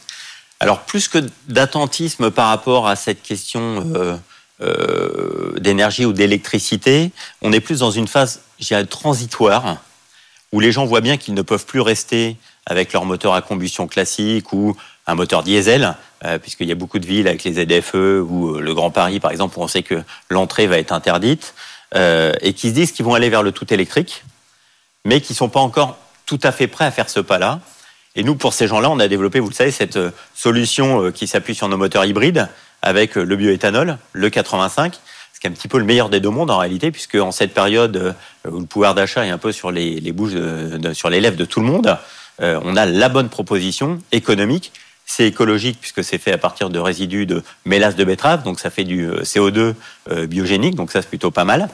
Alors 0.59 0.81
plus 0.81 1.07
que 1.07 1.19
d'attentisme 1.47 2.31
par 2.31 2.47
rapport 2.47 2.87
à 2.87 2.95
cette 2.95 3.21
question 3.21 3.83
euh, 3.95 4.15
euh, 4.61 5.59
d'énergie 5.59 6.05
ou 6.05 6.13
d'électricité, 6.13 7.11
on 7.41 7.51
est 7.51 7.59
plus 7.59 7.79
dans 7.79 7.91
une 7.91 8.07
phase, 8.07 8.41
transitoire, 8.89 9.77
où 10.51 10.59
les 10.59 10.71
gens 10.71 10.85
voient 10.85 11.01
bien 11.01 11.17
qu'ils 11.17 11.33
ne 11.33 11.41
peuvent 11.41 11.65
plus 11.65 11.81
rester 11.81 12.37
avec 12.65 12.93
leur 12.93 13.05
moteur 13.05 13.33
à 13.33 13.41
combustion 13.41 13.87
classique 13.87 14.53
ou 14.53 14.75
un 15.07 15.15
moteur 15.15 15.43
diesel, 15.43 15.95
euh, 16.23 16.39
puisqu'il 16.39 16.67
y 16.67 16.71
a 16.71 16.75
beaucoup 16.75 16.99
de 16.99 17.05
villes 17.05 17.27
avec 17.27 17.43
les 17.43 17.53
ZFE 17.53 18.23
ou 18.27 18.57
le 18.57 18.73
Grand 18.73 18.91
Paris, 18.91 19.19
par 19.19 19.31
exemple, 19.31 19.59
où 19.59 19.61
on 19.61 19.67
sait 19.67 19.83
que 19.83 20.01
l'entrée 20.29 20.67
va 20.67 20.79
être 20.79 20.93
interdite, 20.93 21.53
et 22.41 22.51
qui 22.53 22.69
se 22.69 22.73
disent 22.73 22.91
qu'ils 22.91 23.05
vont 23.05 23.13
aller 23.13 23.29
vers 23.29 23.41
le 23.41 23.53
tout 23.53 23.73
électrique, 23.73 24.25
mais 25.05 25.21
qui 25.21 25.31
ne 25.31 25.37
sont 25.37 25.47
pas 25.47 25.61
encore 25.61 25.97
tout 26.25 26.39
à 26.43 26.51
fait 26.51 26.67
prêts 26.67 26.83
à 26.83 26.91
faire 26.91 27.09
ce 27.09 27.21
pas-là. 27.21 27.61
Et 28.15 28.23
nous, 28.23 28.35
pour 28.35 28.53
ces 28.53 28.67
gens-là, 28.67 28.89
on 28.89 28.99
a 28.99 29.07
développé, 29.07 29.39
vous 29.39 29.49
le 29.49 29.53
savez, 29.53 29.71
cette 29.71 29.97
euh, 29.97 30.11
solution 30.33 31.03
euh, 31.03 31.11
qui 31.11 31.27
s'appuie 31.27 31.55
sur 31.55 31.67
nos 31.67 31.77
moteurs 31.77 32.05
hybrides 32.05 32.47
avec 32.81 33.17
euh, 33.17 33.23
le 33.23 33.35
bioéthanol, 33.35 33.97
le 34.13 34.29
85, 34.29 34.97
ce 35.33 35.39
qui 35.39 35.47
est 35.47 35.49
un 35.49 35.53
petit 35.53 35.67
peu 35.67 35.77
le 35.77 35.83
meilleur 35.83 36.09
des 36.09 36.21
deux 36.21 36.29
mondes 36.29 36.49
en 36.49 36.57
réalité, 36.57 36.91
puisque 36.91 37.15
en 37.15 37.31
cette 37.31 37.53
période 37.53 38.15
où 38.49 38.59
le 38.59 38.65
pouvoir 38.65 38.95
d'achat 38.95 39.25
est 39.25 39.29
un 39.29 39.37
peu 39.37 39.51
sur 39.51 39.69
les, 39.69 39.99
les 39.99 40.11
bouches, 40.13 40.31
sur 40.93 41.09
les 41.09 41.19
lèvres 41.19 41.35
de 41.35 41.43
tout 41.43 41.59
le 41.59 41.65
monde, 41.65 41.97
on 42.39 42.75
a 42.77 42.85
la 42.85 43.09
bonne 43.09 43.27
proposition 43.27 43.99
économique. 44.13 44.71
C'est 45.05 45.27
écologique 45.27 45.77
puisque 45.81 46.05
c'est 46.05 46.17
fait 46.17 46.31
à 46.31 46.37
partir 46.37 46.69
de 46.69 46.79
résidus 46.79 47.25
de 47.25 47.43
mélasse 47.65 47.97
de 47.97 48.05
betterave, 48.05 48.43
donc 48.43 48.61
ça 48.61 48.69
fait 48.69 48.85
du 48.85 49.09
CO2 49.09 49.73
biogénique, 50.25 50.75
donc 50.75 50.89
ça 50.89 51.01
c'est 51.01 51.09
plutôt 51.09 51.31
pas 51.31 51.43
mal. 51.43 51.69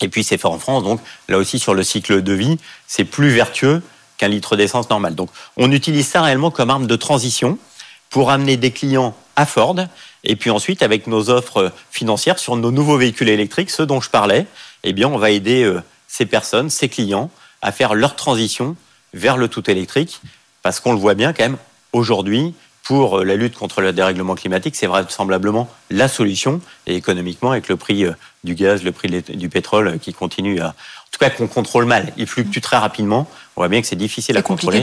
Et 0.00 0.08
puis 0.08 0.24
c'est 0.24 0.36
fait 0.36 0.48
en 0.48 0.58
France, 0.58 0.82
donc 0.82 1.00
là 1.28 1.38
aussi 1.38 1.60
sur 1.60 1.74
le 1.74 1.84
cycle 1.84 2.20
de 2.20 2.32
vie, 2.32 2.58
c'est 2.88 3.04
plus 3.04 3.28
vertueux 3.28 3.80
qu'un 4.18 4.28
litre 4.28 4.56
d'essence 4.56 4.90
normal. 4.90 5.14
Donc 5.14 5.30
on 5.56 5.72
utilise 5.72 6.06
ça 6.06 6.22
réellement 6.22 6.50
comme 6.50 6.70
arme 6.70 6.86
de 6.86 6.96
transition 6.96 7.58
pour 8.10 8.30
amener 8.30 8.56
des 8.56 8.70
clients 8.70 9.14
à 9.36 9.46
Ford 9.46 9.76
et 10.24 10.36
puis 10.36 10.50
ensuite 10.50 10.82
avec 10.82 11.06
nos 11.06 11.30
offres 11.30 11.72
financières 11.90 12.38
sur 12.38 12.56
nos 12.56 12.70
nouveaux 12.70 12.98
véhicules 12.98 13.28
électriques, 13.28 13.70
ceux 13.70 13.86
dont 13.86 14.00
je 14.00 14.10
parlais, 14.10 14.46
eh 14.84 14.92
bien 14.92 15.08
on 15.08 15.18
va 15.18 15.30
aider 15.30 15.62
euh, 15.62 15.82
ces 16.06 16.26
personnes, 16.26 16.70
ces 16.70 16.88
clients 16.88 17.30
à 17.62 17.72
faire 17.72 17.94
leur 17.94 18.16
transition 18.16 18.76
vers 19.14 19.36
le 19.36 19.48
tout 19.48 19.70
électrique 19.70 20.20
parce 20.62 20.80
qu'on 20.80 20.92
le 20.92 20.98
voit 20.98 21.14
bien 21.14 21.32
quand 21.32 21.44
même 21.44 21.58
aujourd'hui 21.92 22.54
pour 22.82 23.18
euh, 23.18 23.24
la 23.24 23.36
lutte 23.36 23.54
contre 23.54 23.80
le 23.80 23.92
dérèglement 23.92 24.34
climatique, 24.34 24.74
c'est 24.74 24.86
vraisemblablement 24.86 25.68
la 25.90 26.08
solution 26.08 26.60
et 26.86 26.96
économiquement 26.96 27.50
avec 27.50 27.68
le 27.68 27.76
prix 27.76 28.04
euh, 28.04 28.12
du 28.44 28.54
gaz, 28.54 28.82
le 28.82 28.92
prix 28.92 29.08
du 29.08 29.48
pétrole 29.48 29.98
qui 29.98 30.14
continue 30.14 30.60
à 30.60 30.74
en 31.08 31.10
tout 31.12 31.18
cas 31.18 31.30
qu'on 31.30 31.48
contrôle 31.48 31.86
mal, 31.86 32.12
il 32.16 32.26
fluctue 32.26 32.60
très 32.60 32.76
rapidement. 32.76 33.26
On 33.56 33.62
voit 33.62 33.68
bien 33.68 33.80
que 33.80 33.86
c'est 33.86 33.96
difficile 33.96 34.36
à 34.36 34.42
contrôler. 34.42 34.82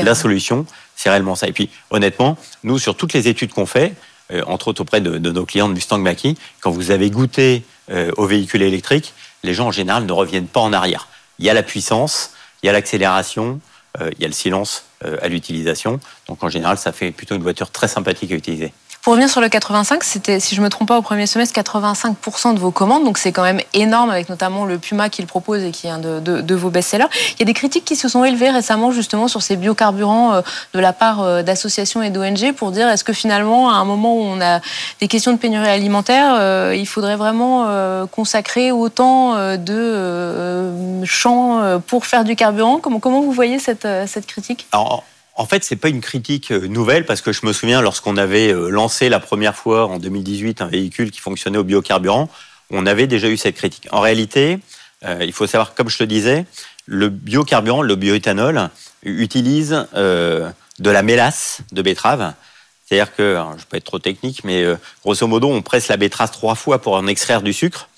De 0.00 0.04
la 0.04 0.14
solution, 0.14 0.66
c'est 0.96 1.10
réellement 1.10 1.36
ça. 1.36 1.46
Et 1.46 1.52
puis, 1.52 1.70
honnêtement, 1.90 2.36
nous, 2.64 2.78
sur 2.78 2.96
toutes 2.96 3.12
les 3.12 3.28
études 3.28 3.52
qu'on 3.52 3.66
fait, 3.66 3.94
euh, 4.32 4.42
entre 4.46 4.68
autres 4.68 4.80
auprès 4.80 5.00
de, 5.00 5.18
nos 5.18 5.46
clients 5.46 5.68
de 5.68 5.74
Mustang 5.74 5.98
Mach-E, 5.98 6.34
quand 6.60 6.70
vous 6.70 6.90
avez 6.90 7.10
goûté 7.10 7.62
euh, 7.90 8.10
au 8.16 8.26
véhicule 8.26 8.62
électrique, 8.62 9.12
les 9.44 9.54
gens 9.54 9.68
en 9.68 9.72
général 9.72 10.06
ne 10.06 10.12
reviennent 10.12 10.48
pas 10.48 10.60
en 10.60 10.72
arrière. 10.72 11.08
Il 11.38 11.44
y 11.44 11.50
a 11.50 11.54
la 11.54 11.62
puissance, 11.62 12.32
il 12.62 12.66
y 12.66 12.68
a 12.68 12.72
l'accélération, 12.72 13.60
euh, 14.00 14.10
il 14.16 14.22
y 14.22 14.24
a 14.24 14.28
le 14.28 14.34
silence 14.34 14.84
à 15.20 15.28
l'utilisation. 15.28 16.00
Donc 16.26 16.42
en 16.42 16.48
général, 16.48 16.78
ça 16.78 16.90
fait 16.90 17.12
plutôt 17.12 17.34
une 17.34 17.42
voiture 17.42 17.70
très 17.70 17.86
sympathique 17.86 18.32
à 18.32 18.34
utiliser. 18.34 18.72
Pour 19.06 19.12
revenir 19.12 19.30
sur 19.30 19.40
le 19.40 19.48
85, 19.48 20.02
c'était, 20.02 20.40
si 20.40 20.56
je 20.56 20.60
me 20.60 20.68
trompe 20.68 20.88
pas, 20.88 20.98
au 20.98 21.00
premier 21.00 21.28
semestre, 21.28 21.56
85% 21.56 22.54
de 22.54 22.58
vos 22.58 22.72
commandes. 22.72 23.04
Donc 23.04 23.18
c'est 23.18 23.30
quand 23.30 23.44
même 23.44 23.60
énorme, 23.72 24.10
avec 24.10 24.28
notamment 24.28 24.64
le 24.64 24.78
Puma 24.78 25.10
qu'il 25.10 25.26
propose 25.26 25.62
et 25.62 25.70
qui 25.70 25.86
est 25.86 25.90
un 25.90 26.00
de, 26.00 26.54
vos 26.56 26.70
best-sellers. 26.70 27.06
Il 27.34 27.38
y 27.38 27.42
a 27.42 27.44
des 27.44 27.54
critiques 27.54 27.84
qui 27.84 27.94
se 27.94 28.08
sont 28.08 28.24
élevées 28.24 28.50
récemment 28.50 28.90
justement 28.90 29.28
sur 29.28 29.42
ces 29.42 29.54
biocarburants 29.54 30.34
euh, 30.34 30.40
de 30.74 30.80
la 30.80 30.92
part 30.92 31.22
euh, 31.22 31.44
d'associations 31.44 32.02
et 32.02 32.10
d'ONG 32.10 32.52
pour 32.56 32.72
dire 32.72 32.88
est-ce 32.88 33.04
que 33.04 33.12
finalement, 33.12 33.70
à 33.70 33.74
un 33.74 33.84
moment 33.84 34.12
où 34.16 34.22
on 34.22 34.40
a 34.40 34.58
des 34.98 35.06
questions 35.06 35.30
de 35.30 35.38
pénurie 35.38 35.68
alimentaire, 35.68 36.34
euh, 36.40 36.74
il 36.76 36.88
faudrait 36.88 37.14
vraiment 37.14 37.68
consacrer 38.10 38.72
autant 38.72 39.36
de 39.56 41.04
champs 41.04 41.80
pour 41.86 42.06
faire 42.06 42.24
du 42.24 42.34
carburant? 42.34 42.80
Comment, 42.80 43.20
vous 43.20 43.30
voyez 43.30 43.60
cette 43.60 44.26
critique? 44.26 44.66
En 45.36 45.44
fait, 45.44 45.64
c'est 45.64 45.76
pas 45.76 45.88
une 45.88 46.00
critique 46.00 46.50
euh, 46.50 46.66
nouvelle 46.66 47.04
parce 47.04 47.20
que 47.20 47.32
je 47.32 47.44
me 47.44 47.52
souviens 47.52 47.82
lorsqu'on 47.82 48.16
avait 48.16 48.52
euh, 48.52 48.70
lancé 48.70 49.08
la 49.08 49.20
première 49.20 49.54
fois 49.54 49.86
en 49.86 49.98
2018 49.98 50.62
un 50.62 50.66
véhicule 50.66 51.10
qui 51.10 51.20
fonctionnait 51.20 51.58
au 51.58 51.64
biocarburant, 51.64 52.28
on 52.70 52.86
avait 52.86 53.06
déjà 53.06 53.28
eu 53.28 53.36
cette 53.36 53.54
critique. 53.54 53.86
En 53.92 54.00
réalité, 54.00 54.58
euh, 55.04 55.18
il 55.20 55.32
faut 55.32 55.46
savoir, 55.46 55.74
comme 55.74 55.90
je 55.90 55.98
te 55.98 56.04
disais, 56.04 56.46
le 56.86 57.10
biocarburant, 57.10 57.82
le 57.82 57.96
bioéthanol, 57.96 58.70
utilise 59.02 59.86
de 59.94 60.90
la 60.90 61.02
mélasse 61.02 61.60
de 61.70 61.82
betterave. 61.82 62.32
C'est-à-dire 62.84 63.14
que, 63.14 63.38
je 63.58 63.64
pas 63.66 63.76
être 63.76 63.84
trop 63.84 63.98
technique, 63.98 64.42
mais 64.42 64.64
grosso 65.02 65.26
modo, 65.26 65.48
on 65.48 65.62
presse 65.62 65.88
la 65.88 65.96
betterave 65.96 66.30
trois 66.30 66.54
fois 66.54 66.80
pour 66.80 66.94
en 66.94 67.06
extraire 67.06 67.42
du 67.42 67.52
sucre. 67.52 67.88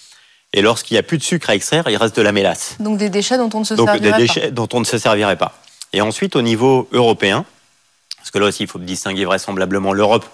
Et 0.52 0.60
lorsqu'il 0.60 0.94
n'y 0.94 0.98
a 0.98 1.02
plus 1.02 1.18
de 1.18 1.22
sucre 1.22 1.48
à 1.50 1.54
extraire, 1.54 1.84
il 1.88 1.96
reste 1.96 2.16
de 2.16 2.22
la 2.22 2.32
mélasse. 2.32 2.76
Donc 2.80 2.98
des 2.98 3.10
déchets 3.10 3.38
dont 3.38 3.50
on 3.54 3.60
ne 3.60 3.64
se 3.64 3.74
Donc 3.74 3.88
servirait 3.88 4.12
des 4.12 4.18
déchets 4.18 4.50
dont 4.50 4.68
on 4.72 4.80
ne 4.80 4.84
se 4.84 4.98
servirait 4.98 5.36
pas. 5.36 5.58
Et 5.92 6.00
ensuite, 6.00 6.36
au 6.36 6.42
niveau 6.42 6.88
européen, 6.92 7.44
parce 8.18 8.30
que 8.30 8.38
là 8.38 8.46
aussi, 8.46 8.64
il 8.64 8.68
faut 8.68 8.78
distinguer 8.78 9.24
vraisemblablement 9.24 9.92
l'Europe 9.92 10.26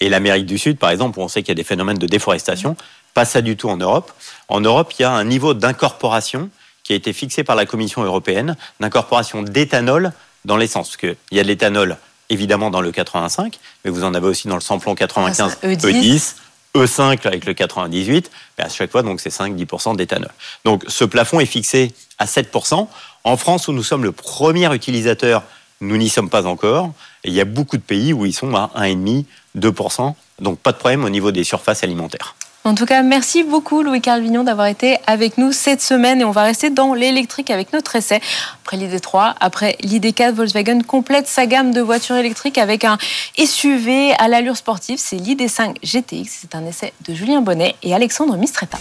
et 0.00 0.08
l'Amérique 0.08 0.46
du 0.46 0.58
Sud, 0.58 0.78
par 0.78 0.90
exemple, 0.90 1.18
où 1.18 1.22
on 1.22 1.28
sait 1.28 1.42
qu'il 1.42 1.48
y 1.48 1.52
a 1.52 1.54
des 1.56 1.64
phénomènes 1.64 1.98
de 1.98 2.06
déforestation. 2.06 2.76
Pas 3.14 3.24
ça 3.24 3.40
du 3.40 3.56
tout 3.56 3.68
en 3.68 3.76
Europe. 3.76 4.12
En 4.48 4.60
Europe, 4.60 4.92
il 4.98 5.02
y 5.02 5.04
a 5.04 5.12
un 5.12 5.24
niveau 5.24 5.54
d'incorporation 5.54 6.50
qui 6.84 6.92
a 6.92 6.96
été 6.96 7.12
fixé 7.12 7.44
par 7.44 7.56
la 7.56 7.66
Commission 7.66 8.02
européenne, 8.02 8.56
d'incorporation 8.80 9.42
d'éthanol 9.42 10.12
dans 10.44 10.56
l'essence. 10.56 10.88
Parce 10.88 10.96
qu'il 10.98 11.16
y 11.32 11.40
a 11.40 11.42
de 11.42 11.48
l'éthanol, 11.48 11.96
évidemment, 12.28 12.70
dans 12.70 12.80
le 12.80 12.92
85, 12.92 13.58
mais 13.84 13.90
vous 13.90 14.04
en 14.04 14.14
avez 14.14 14.26
aussi 14.26 14.48
dans 14.48 14.54
le 14.54 14.60
samplon 14.60 14.94
95 14.94 15.58
E10. 15.62 16.34
E5 16.76 17.26
avec 17.26 17.46
le 17.46 17.54
98, 17.54 18.30
mais 18.58 18.64
à 18.64 18.68
chaque 18.68 18.90
fois, 18.90 19.02
donc 19.02 19.20
c'est 19.20 19.30
5-10% 19.30 19.96
d'éthanol. 19.96 20.30
Donc 20.64 20.84
ce 20.86 21.04
plafond 21.04 21.40
est 21.40 21.46
fixé 21.46 21.94
à 22.18 22.26
7%. 22.26 22.88
En 23.24 23.36
France, 23.36 23.68
où 23.68 23.72
nous 23.72 23.82
sommes 23.82 24.04
le 24.04 24.12
premier 24.12 24.72
utilisateur, 24.74 25.42
nous 25.80 25.96
n'y 25.96 26.08
sommes 26.08 26.30
pas 26.30 26.46
encore. 26.46 26.92
Et 27.24 27.28
il 27.28 27.34
y 27.34 27.40
a 27.40 27.44
beaucoup 27.44 27.76
de 27.76 27.82
pays 27.82 28.12
où 28.12 28.26
ils 28.26 28.32
sont 28.32 28.54
à 28.54 28.70
1,5, 28.76 29.24
2%. 29.56 30.14
Donc 30.40 30.58
pas 30.58 30.72
de 30.72 30.78
problème 30.78 31.04
au 31.04 31.10
niveau 31.10 31.30
des 31.30 31.44
surfaces 31.44 31.82
alimentaires. 31.82 32.34
En 32.64 32.74
tout 32.74 32.84
cas, 32.84 33.02
merci 33.02 33.44
beaucoup 33.44 33.82
Louis-Carl 33.82 34.20
Vignon 34.20 34.44
d'avoir 34.44 34.66
été 34.66 34.98
avec 35.06 35.38
nous 35.38 35.52
cette 35.52 35.80
semaine 35.80 36.20
et 36.20 36.24
on 36.24 36.32
va 36.32 36.42
rester 36.42 36.70
dans 36.70 36.92
l'électrique 36.92 37.50
avec 37.50 37.72
notre 37.72 37.96
essai. 37.96 38.20
Après 38.62 38.76
l'ID3, 38.76 39.34
après 39.40 39.76
l'ID4, 39.82 40.32
Volkswagen 40.32 40.82
complète 40.82 41.28
sa 41.28 41.46
gamme 41.46 41.72
de 41.72 41.80
voitures 41.80 42.16
électriques 42.16 42.58
avec 42.58 42.84
un 42.84 42.98
SUV 43.38 44.12
à 44.18 44.28
l'allure 44.28 44.56
sportive. 44.56 44.98
C'est 45.00 45.16
l'ID5 45.16 45.76
GTX. 45.82 46.28
C'est 46.28 46.54
un 46.54 46.66
essai 46.66 46.92
de 47.08 47.14
Julien 47.14 47.40
Bonnet 47.40 47.74
et 47.82 47.94
Alexandre 47.94 48.36
Mistretta. 48.36 48.78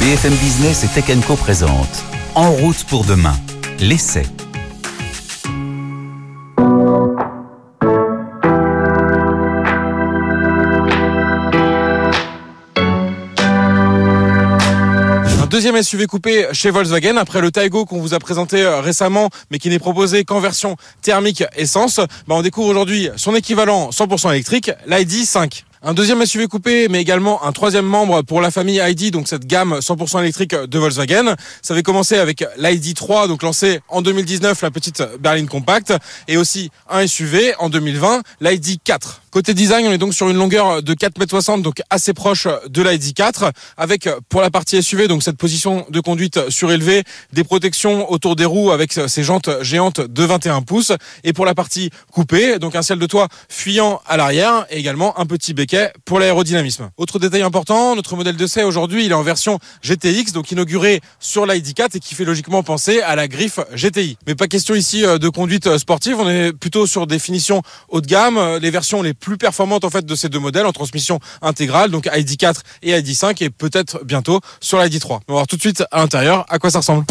BFM 0.00 0.34
Business 0.34 0.84
et 0.84 0.88
Tech 0.88 1.06
Co 1.26 1.36
présente 1.36 2.13
en 2.34 2.50
route 2.50 2.84
pour 2.84 3.04
demain. 3.04 3.34
L'essai. 3.80 4.24
Un 15.42 15.46
deuxième 15.48 15.80
SUV 15.80 16.06
coupé 16.06 16.48
chez 16.52 16.70
Volkswagen 16.70 17.16
après 17.16 17.40
le 17.40 17.52
Taigo 17.52 17.84
qu'on 17.84 18.00
vous 18.00 18.14
a 18.14 18.18
présenté 18.18 18.62
euh, 18.62 18.80
récemment 18.80 19.30
mais 19.50 19.60
qui 19.60 19.68
n'est 19.68 19.78
proposé 19.78 20.24
qu'en 20.24 20.40
version 20.40 20.76
thermique 21.02 21.44
essence. 21.56 21.98
Bah, 22.26 22.34
on 22.34 22.42
découvre 22.42 22.68
aujourd'hui 22.68 23.10
son 23.16 23.36
équivalent 23.36 23.90
100% 23.90 24.30
électrique, 24.30 24.72
l'ID 24.88 25.24
5. 25.24 25.64
Un 25.86 25.92
deuxième 25.92 26.24
SUV 26.24 26.46
coupé, 26.46 26.88
mais 26.88 27.02
également 27.02 27.44
un 27.44 27.52
troisième 27.52 27.84
membre 27.84 28.22
pour 28.22 28.40
la 28.40 28.50
famille 28.50 28.80
ID, 28.82 29.10
donc 29.10 29.28
cette 29.28 29.46
gamme 29.46 29.80
100% 29.80 30.20
électrique 30.20 30.54
de 30.54 30.78
Volkswagen. 30.78 31.34
Ça 31.60 31.74
avait 31.74 31.82
commencé 31.82 32.16
avec 32.16 32.42
l'ID 32.56 32.94
3, 32.94 33.28
donc 33.28 33.42
lancé 33.42 33.80
en 33.90 34.00
2019, 34.00 34.62
la 34.62 34.70
petite 34.70 35.02
berline 35.20 35.46
compacte, 35.46 35.92
et 36.26 36.38
aussi 36.38 36.70
un 36.88 37.06
SUV 37.06 37.54
en 37.58 37.68
2020, 37.68 38.22
l'ID 38.40 38.78
4. 38.82 39.23
Côté 39.34 39.52
design, 39.52 39.84
on 39.88 39.90
est 39.90 39.98
donc 39.98 40.14
sur 40.14 40.30
une 40.30 40.36
longueur 40.36 40.80
de 40.80 40.94
4,60 40.94 41.54
m, 41.54 41.62
donc 41.62 41.82
assez 41.90 42.14
proche 42.14 42.46
de 42.68 42.82
l'ID 42.82 43.14
4, 43.14 43.50
avec 43.76 44.08
pour 44.28 44.40
la 44.40 44.48
partie 44.48 44.80
SUV, 44.80 45.08
donc 45.08 45.24
cette 45.24 45.36
position 45.36 45.86
de 45.90 45.98
conduite 45.98 46.50
surélevée, 46.50 47.02
des 47.32 47.42
protections 47.42 48.12
autour 48.12 48.36
des 48.36 48.44
roues 48.44 48.70
avec 48.70 48.92
ces 48.92 49.24
jantes 49.24 49.50
géantes 49.60 50.00
de 50.00 50.22
21 50.22 50.62
pouces, 50.62 50.92
et 51.24 51.32
pour 51.32 51.46
la 51.46 51.54
partie 51.56 51.90
coupée, 52.12 52.60
donc 52.60 52.76
un 52.76 52.82
ciel 52.82 53.00
de 53.00 53.06
toit 53.06 53.26
fuyant 53.48 54.00
à 54.06 54.16
l'arrière, 54.16 54.66
et 54.70 54.78
également 54.78 55.18
un 55.18 55.26
petit 55.26 55.52
béquet 55.52 55.90
pour 56.04 56.20
l'aérodynamisme. 56.20 56.90
Autre 56.96 57.18
détail 57.18 57.42
important, 57.42 57.96
notre 57.96 58.14
modèle 58.14 58.36
de 58.36 58.46
C 58.46 58.62
aujourd'hui, 58.62 59.04
il 59.04 59.10
est 59.10 59.14
en 59.14 59.24
version 59.24 59.58
GTX, 59.82 60.30
donc 60.32 60.52
inauguré 60.52 61.00
sur 61.18 61.44
l'ID4 61.44 61.96
et 61.96 61.98
qui 61.98 62.14
fait 62.14 62.24
logiquement 62.24 62.62
penser 62.62 63.00
à 63.00 63.16
la 63.16 63.26
griffe 63.26 63.58
GTI. 63.74 64.16
Mais 64.28 64.36
pas 64.36 64.46
question 64.46 64.76
ici 64.76 65.04
euh, 65.04 65.18
de 65.18 65.28
conduite 65.28 65.66
euh, 65.66 65.78
sportive, 65.78 66.20
on 66.20 66.28
est 66.28 66.52
plutôt 66.52 66.86
sur 66.86 67.08
des 67.08 67.18
finitions 67.18 67.62
haut 67.88 68.00
de 68.00 68.06
gamme, 68.06 68.38
euh, 68.38 68.60
les 68.60 68.70
versions 68.70 69.02
les 69.02 69.12
plus 69.23 69.23
performantes 69.36 69.84
en 69.84 69.90
fait 69.90 70.04
de 70.04 70.14
ces 70.14 70.28
deux 70.28 70.38
modèles 70.38 70.66
en 70.66 70.72
transmission 70.72 71.18
intégrale, 71.42 71.90
donc 71.90 72.06
ID4 72.06 72.56
et 72.82 72.92
ID5 72.92 73.42
et 73.42 73.50
peut-être 73.50 74.04
bientôt 74.04 74.40
sur 74.60 74.78
l'ID3. 74.78 75.06
On 75.10 75.14
va 75.14 75.22
voir 75.28 75.46
tout 75.46 75.56
de 75.56 75.60
suite 75.60 75.84
à 75.90 75.98
l'intérieur 75.98 76.44
à 76.48 76.58
quoi 76.58 76.70
ça 76.70 76.78
ressemble. 76.78 77.04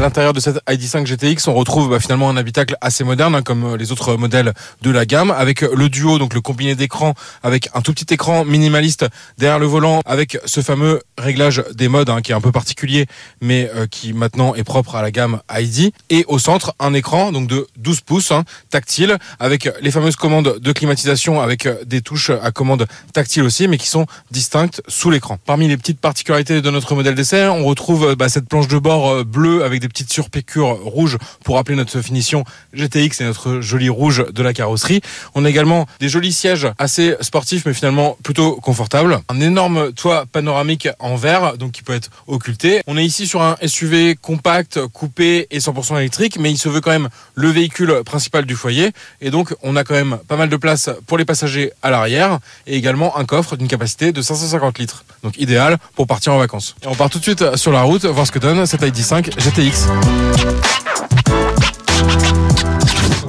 À 0.00 0.04
l'intérieur 0.04 0.32
de 0.32 0.40
cette 0.40 0.56
ID5 0.66 1.04
GTX, 1.04 1.46
on 1.48 1.52
retrouve 1.52 1.90
bah, 1.90 2.00
finalement 2.00 2.30
un 2.30 2.38
habitacle 2.38 2.74
assez 2.80 3.04
moderne, 3.04 3.34
hein, 3.34 3.42
comme 3.42 3.74
euh, 3.74 3.76
les 3.76 3.92
autres 3.92 4.16
modèles 4.16 4.54
de 4.80 4.90
la 4.90 5.04
gamme, 5.04 5.30
avec 5.30 5.60
le 5.60 5.90
duo, 5.90 6.18
donc 6.18 6.32
le 6.32 6.40
combiné 6.40 6.74
d'écran, 6.74 7.12
avec 7.42 7.68
un 7.74 7.82
tout 7.82 7.92
petit 7.92 8.14
écran 8.14 8.46
minimaliste 8.46 9.04
derrière 9.36 9.58
le 9.58 9.66
volant, 9.66 10.00
avec 10.06 10.38
ce 10.46 10.62
fameux 10.62 11.02
réglage 11.18 11.62
des 11.74 11.88
modes 11.88 12.08
hein, 12.08 12.22
qui 12.22 12.32
est 12.32 12.34
un 12.34 12.40
peu 12.40 12.50
particulier, 12.50 13.04
mais 13.42 13.70
euh, 13.76 13.86
qui 13.86 14.14
maintenant 14.14 14.54
est 14.54 14.64
propre 14.64 14.94
à 14.94 15.02
la 15.02 15.10
gamme 15.10 15.42
ID. 15.54 15.92
Et 16.08 16.24
au 16.28 16.38
centre, 16.38 16.74
un 16.80 16.94
écran 16.94 17.30
donc 17.30 17.46
de 17.46 17.66
12 17.76 18.00
pouces, 18.00 18.32
hein, 18.32 18.44
tactile, 18.70 19.18
avec 19.38 19.68
les 19.82 19.90
fameuses 19.90 20.16
commandes 20.16 20.60
de 20.60 20.72
climatisation, 20.72 21.42
avec 21.42 21.66
euh, 21.66 21.74
des 21.84 22.00
touches 22.00 22.30
à 22.30 22.50
commande 22.52 22.86
tactile 23.12 23.42
aussi, 23.42 23.68
mais 23.68 23.76
qui 23.76 23.88
sont 23.88 24.06
distinctes 24.30 24.80
sous 24.88 25.10
l'écran. 25.10 25.38
Parmi 25.44 25.68
les 25.68 25.76
petites 25.76 26.00
particularités 26.00 26.62
de 26.62 26.70
notre 26.70 26.94
modèle 26.94 27.14
d'essai, 27.14 27.48
on 27.48 27.66
retrouve 27.66 28.14
bah, 28.14 28.30
cette 28.30 28.48
planche 28.48 28.68
de 28.68 28.78
bord 28.78 29.26
bleue 29.26 29.62
avec 29.62 29.82
des 29.82 29.89
petite 29.90 30.12
surpiqûre 30.12 30.78
rouge 30.82 31.18
pour 31.44 31.56
rappeler 31.56 31.76
notre 31.76 32.00
finition 32.00 32.44
GTX 32.74 33.20
et 33.20 33.24
notre 33.24 33.60
joli 33.60 33.88
rouge 33.88 34.24
de 34.32 34.42
la 34.42 34.52
carrosserie. 34.52 35.00
On 35.34 35.44
a 35.44 35.50
également 35.50 35.86
des 36.00 36.08
jolis 36.08 36.32
sièges 36.32 36.68
assez 36.78 37.16
sportifs 37.20 37.66
mais 37.66 37.74
finalement 37.74 38.16
plutôt 38.22 38.56
confortables. 38.56 39.20
Un 39.28 39.40
énorme 39.40 39.92
toit 39.92 40.26
panoramique 40.26 40.88
en 40.98 41.16
verre 41.16 41.56
donc 41.58 41.72
qui 41.72 41.82
peut 41.82 41.94
être 41.94 42.10
occulté. 42.26 42.80
On 42.86 42.96
est 42.96 43.04
ici 43.04 43.26
sur 43.26 43.42
un 43.42 43.56
SUV 43.66 44.16
compact, 44.16 44.80
coupé 44.88 45.46
et 45.50 45.58
100% 45.58 45.98
électrique 45.98 46.38
mais 46.38 46.50
il 46.50 46.58
se 46.58 46.68
veut 46.68 46.80
quand 46.80 46.90
même 46.90 47.08
le 47.34 47.48
véhicule 47.48 48.02
principal 48.04 48.46
du 48.46 48.54
foyer 48.54 48.92
et 49.20 49.30
donc 49.30 49.54
on 49.62 49.76
a 49.76 49.84
quand 49.84 49.94
même 49.94 50.18
pas 50.28 50.36
mal 50.36 50.48
de 50.48 50.56
place 50.56 50.90
pour 51.06 51.18
les 51.18 51.24
passagers 51.24 51.72
à 51.82 51.90
l'arrière 51.90 52.38
et 52.66 52.76
également 52.76 53.16
un 53.18 53.24
coffre 53.24 53.56
d'une 53.56 53.68
capacité 53.68 54.12
de 54.12 54.22
550 54.22 54.78
litres. 54.78 55.04
Donc 55.22 55.38
idéal 55.38 55.78
pour 55.94 56.06
partir 56.06 56.32
en 56.32 56.38
vacances. 56.38 56.76
Et 56.82 56.86
on 56.86 56.94
part 56.94 57.10
tout 57.10 57.18
de 57.18 57.24
suite 57.24 57.56
sur 57.56 57.72
la 57.72 57.82
route 57.82 58.04
voir 58.04 58.26
ce 58.26 58.32
que 58.32 58.38
donne 58.38 58.66
cette 58.66 58.82
ID5 58.82 59.38
GTX. 59.38 59.79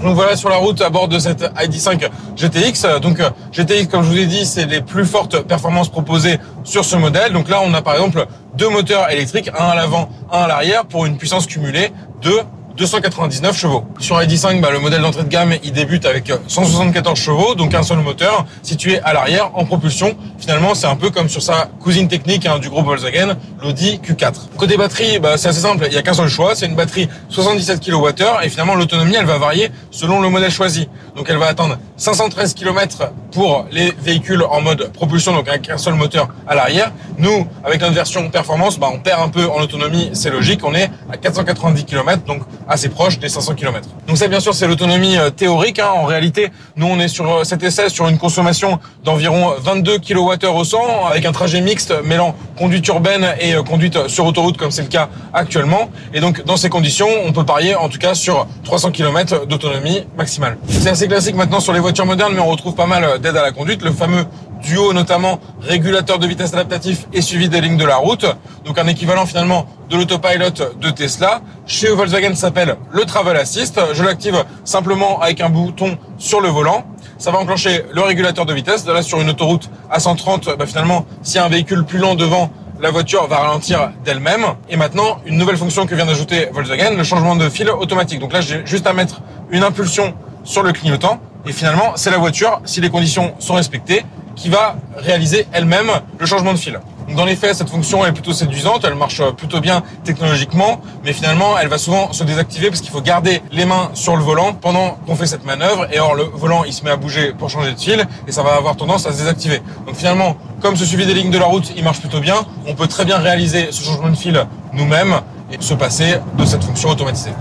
Donc 0.04 0.16
voilà 0.16 0.36
sur 0.36 0.50
la 0.50 0.56
route 0.56 0.82
à 0.82 0.90
bord 0.90 1.08
de 1.08 1.20
cette 1.20 1.42
ID5 1.42 2.10
GTX. 2.36 3.00
Donc 3.02 3.22
GTX, 3.52 3.88
comme 3.88 4.04
je 4.04 4.10
vous 4.10 4.18
ai 4.18 4.26
dit, 4.26 4.46
c'est 4.46 4.66
les 4.66 4.82
plus 4.82 5.06
fortes 5.06 5.42
performances 5.42 5.90
proposées 5.90 6.40
sur 6.64 6.84
ce 6.84 6.96
modèle. 6.96 7.34
Donc 7.34 7.50
là, 7.50 7.62
on 7.64 7.74
a 7.74 7.82
par 7.82 7.94
exemple 7.94 8.26
deux 8.56 8.70
moteurs 8.70 9.12
électriques, 9.12 9.50
un 9.58 9.66
à 9.66 9.76
l'avant, 9.76 10.10
un 10.32 10.40
à 10.40 10.48
l'arrière, 10.48 10.86
pour 10.86 11.06
une 11.06 11.18
puissance 11.18 11.46
cumulée 11.46 11.92
de 12.22 12.40
299 12.78 13.58
chevaux. 13.58 13.84
Sur 14.00 14.20
ID5, 14.20 14.62
bah, 14.62 14.70
le 14.72 14.80
modèle 14.80 15.02
d'entrée 15.02 15.24
de 15.24 15.30
gamme, 15.30 15.54
il 15.64 15.74
débute 15.74 16.06
avec 16.06 16.32
174 16.48 17.20
chevaux, 17.20 17.56
donc 17.56 17.74
un 17.74 17.84
seul 17.84 18.00
moteur, 18.00 18.46
situé 18.64 19.00
à 19.02 19.14
l'arrière 19.14 19.52
en 19.54 19.66
propulsion. 19.66 20.16
Finalement, 20.40 20.74
c'est 20.74 20.88
un 20.88 20.96
peu 20.96 21.10
comme 21.10 21.30
sur 21.30 21.42
sa 21.42 21.70
cousine 21.80 22.08
technique 22.08 22.46
hein, 22.46 22.60
du 22.60 22.70
groupe 22.70 22.86
Volkswagen, 22.86 23.36
l'Audi 23.62 24.00
Q4. 24.04 24.34
Côté 24.58 24.78
batterie, 24.78 25.20
bah, 25.20 25.38
c'est 25.38 25.50
assez 25.50 25.62
simple, 25.62 25.86
il 25.88 25.92
n'y 25.92 25.98
a 25.98 26.02
qu'un 26.02 26.14
seul 26.14 26.30
choix, 26.30 26.56
c'est 26.56 26.66
une 26.66 26.76
batterie 26.76 27.10
77 27.30 27.80
kWh 27.80 28.44
et 28.44 28.50
finalement 28.50 28.76
l'autonomie, 28.76 29.16
elle 29.16 29.26
va 29.26 29.38
varier 29.38 29.72
selon 29.92 30.22
le 30.22 30.30
modèle 30.30 30.52
choisi. 30.52 30.88
Donc 31.16 31.28
elle 31.30 31.38
va 31.38 31.48
attendre 31.48 31.78
513 31.98 32.54
km 32.54 33.12
pour 33.32 33.66
les 33.72 33.92
véhicules 34.02 34.44
en 34.50 34.62
mode 34.62 34.92
propulsion, 34.94 35.34
donc 35.34 35.48
avec 35.48 35.70
un 35.70 35.78
seul 35.78 35.94
moteur 35.96 36.30
à 36.48 36.56
l'arrière. 36.56 36.92
Nous, 37.18 37.48
avec 37.64 37.82
notre 37.82 37.94
version 37.94 38.30
performance, 38.30 38.80
bah, 38.80 38.90
on 38.92 39.00
perd 39.00 39.22
un 39.22 39.30
peu 39.30 39.50
en 39.50 39.60
autonomie, 39.62 40.10
c'est 40.14 40.30
logique, 40.30 40.62
on 40.64 40.74
est 40.74 40.90
à 41.12 41.18
490 41.18 41.86
km, 41.86 42.24
donc 42.24 42.42
assez 42.72 42.90
proche 42.90 43.20
des 43.20 43.28
500 43.28 43.56
km. 43.56 43.90
Donc 44.08 44.18
ça, 44.18 44.28
bien 44.28 44.40
sûr, 44.40 44.56
c'est 44.56 44.66
l'autonomie 44.66 45.18
euh, 45.18 45.30
théorique. 45.30 45.80
Hein. 45.80 45.90
En 45.94 46.06
réalité, 46.06 46.52
nous, 46.78 46.88
on 46.88 47.00
est 47.00 47.10
sur 47.10 47.30
euh, 47.30 47.44
cet 47.44 47.64
essai 47.64 47.90
sur 47.90 48.08
une 48.08 48.18
consommation 48.18 48.80
d'environ 49.04 49.54
22 49.60 50.00
kWh 50.00 50.48
au 50.56 50.64
100, 50.64 51.06
avec 51.06 51.26
un 51.26 51.34
trajet 51.34 51.60
mixte 51.60 51.94
mêlant 52.06 52.34
conduite 52.58 52.88
urbaine 52.88 53.28
et 53.42 53.56
euh, 53.56 53.64
conduite 53.64 54.08
sur 54.08 54.26
autoroute, 54.26 54.58
comme 54.58 54.72
c'est 54.72 54.84
le 54.84 54.88
cas 54.88 55.10
actuellement. 55.34 55.90
Et 56.14 56.22
donc, 56.22 56.46
dans 56.46 56.58
ces 56.58 56.70
conditions, 56.70 57.10
on 57.26 57.34
peut 57.34 57.46
parier, 57.46 57.76
en 57.76 57.90
tout 57.90 58.00
cas, 58.00 58.16
sur 58.16 58.48
300 58.64 58.92
km 58.92 59.46
d'autonomie 59.46 60.06
maximale. 60.18 60.58
C'est 60.70 60.90
assez 60.90 61.08
classique 61.08 61.36
maintenant 61.36 61.60
sur 61.60 61.74
les 61.74 61.80
voitures 61.80 62.06
modernes, 62.06 62.34
mais 62.34 62.42
on 62.42 62.50
retrouve 62.50 62.76
pas 62.76 62.88
mal 62.88 63.20
d'aide 63.20 63.36
à 63.36 63.42
la 63.42 63.52
conduite. 63.52 63.82
Le 63.84 63.92
fameux 63.92 64.26
duo 64.62 64.94
notamment 64.94 65.40
régulateur 65.62 66.20
de 66.20 66.28
vitesse 66.28 66.54
adaptatif 66.54 67.08
et 67.14 67.22
suivi 67.22 67.50
des 67.50 67.62
lignes 67.62 67.78
de 67.78 67.86
la 67.86 67.98
route. 67.98 68.26
Donc 68.66 68.78
un 68.78 68.88
équivalent 68.88 69.26
finalement 69.26 69.66
de 69.90 69.98
l'autopilot 69.98 70.52
de 70.80 70.90
Tesla. 70.90 71.42
Chez 71.66 71.90
Volkswagen, 71.90 72.30
ça 72.36 72.48
s'appelle 72.48 72.78
le 72.92 73.06
Travel 73.06 73.38
Assist. 73.38 73.80
Je 73.94 74.04
l'active 74.04 74.46
simplement 74.64 75.20
avec 75.22 75.42
un 75.42 75.50
bouton 75.50 75.98
sur 76.18 76.42
le 76.42 76.50
volant. 76.50 76.86
Ça 77.18 77.32
va 77.32 77.40
enclencher 77.40 77.86
le 77.94 78.02
régulateur 78.02 78.46
de 78.46 78.54
vitesse. 78.54 78.86
Là, 78.88 79.02
sur 79.04 79.22
une 79.22 79.30
autoroute 79.30 79.70
à 79.90 80.00
130, 80.00 80.58
bah, 80.58 80.66
finalement, 80.66 81.06
s'il 81.22 81.36
y 81.36 81.40
a 81.40 81.46
un 81.46 81.50
véhicule 81.50 81.84
plus 81.84 82.00
lent 82.00 82.16
devant, 82.16 82.52
la 82.80 82.90
voiture 82.90 83.28
va 83.28 83.38
ralentir 83.38 83.92
d'elle-même. 84.04 84.46
Et 84.70 84.76
maintenant, 84.76 85.20
une 85.26 85.38
nouvelle 85.38 85.58
fonction 85.58 85.86
que 85.86 85.94
vient 85.94 86.08
d'ajouter 86.08 86.48
Volkswagen, 86.52 86.96
le 86.98 87.04
changement 87.04 87.36
de 87.36 87.48
fil 87.50 87.70
automatique. 87.70 88.20
Donc 88.20 88.34
là, 88.34 88.42
j'ai 88.42 88.66
juste 88.66 88.88
à 88.88 88.94
mettre 88.94 89.22
une 89.52 89.64
impulsion 89.64 90.16
sur 90.44 90.64
le 90.64 90.72
clignotant. 90.72 91.20
Et 91.46 91.52
finalement, 91.52 91.94
c'est 91.96 92.10
la 92.10 92.18
voiture, 92.18 92.62
si 92.66 92.82
les 92.82 92.90
conditions 92.90 93.34
sont 93.40 93.54
respectées, 93.54 94.04
qui 94.36 94.50
va 94.50 94.76
réaliser 94.98 95.48
elle-même 95.52 95.92
le 96.18 96.26
changement 96.26 96.54
de 96.54 96.58
fil. 96.58 96.80
Dans 97.16 97.26
les 97.26 97.36
faits, 97.36 97.56
cette 97.56 97.70
fonction 97.70 98.06
est 98.06 98.14
plutôt 98.14 98.32
séduisante, 98.32 98.86
elle 98.86 98.96
marche 98.96 99.22
plutôt 99.36 99.60
bien 99.60 99.84
technologiquement, 100.06 100.80
mais 101.04 101.12
finalement, 101.12 101.58
elle 101.60 101.68
va 101.68 101.78
souvent 101.78 102.14
se 102.14 102.24
désactiver 102.24 102.70
parce 102.70 102.80
qu'il 102.80 102.92
faut 102.92 103.02
garder 103.02 103.42
les 103.52 103.66
mains 103.66 103.92
sur 103.94 104.16
le 104.16 104.24
volant 104.24 104.54
pendant 104.54 104.98
qu'on 105.06 105.16
fait 105.16 105.26
cette 105.26 105.44
manœuvre. 105.44 105.88
Et 105.92 106.00
or, 106.00 106.16
le 106.16 106.24
volant, 106.24 106.64
il 106.64 106.72
se 106.72 106.84
met 106.86 106.92
à 106.92 106.96
bouger 106.96 107.34
pour 107.34 107.50
changer 107.50 107.74
de 107.74 107.80
fil 107.80 108.08
et 108.28 108.32
ça 108.32 108.44
va 108.44 108.56
avoir 108.56 108.78
tendance 108.78 109.06
à 109.08 109.12
se 109.12 109.18
désactiver. 109.18 109.62
Donc 109.86 109.96
finalement, 109.96 110.38
comme 110.62 110.78
ce 110.78 110.86
suivi 110.86 111.06
des 111.06 111.14
lignes 111.14 111.32
de 111.32 111.40
la 111.40 111.46
route, 111.46 111.74
il 111.76 111.84
marche 111.84 112.00
plutôt 112.00 112.22
bien, 112.22 112.46
on 112.66 112.76
peut 112.76 112.88
très 112.88 113.04
bien 113.04 113.18
réaliser 113.18 113.72
ce 113.72 113.84
changement 113.84 114.10
de 114.10 114.16
fil 114.16 114.46
nous-mêmes 114.72 115.20
et 115.52 115.58
se 115.60 115.74
passer 115.74 116.16
de 116.38 116.46
cette 116.46 116.64
fonction 116.64 116.90
automatisée. 116.90 117.32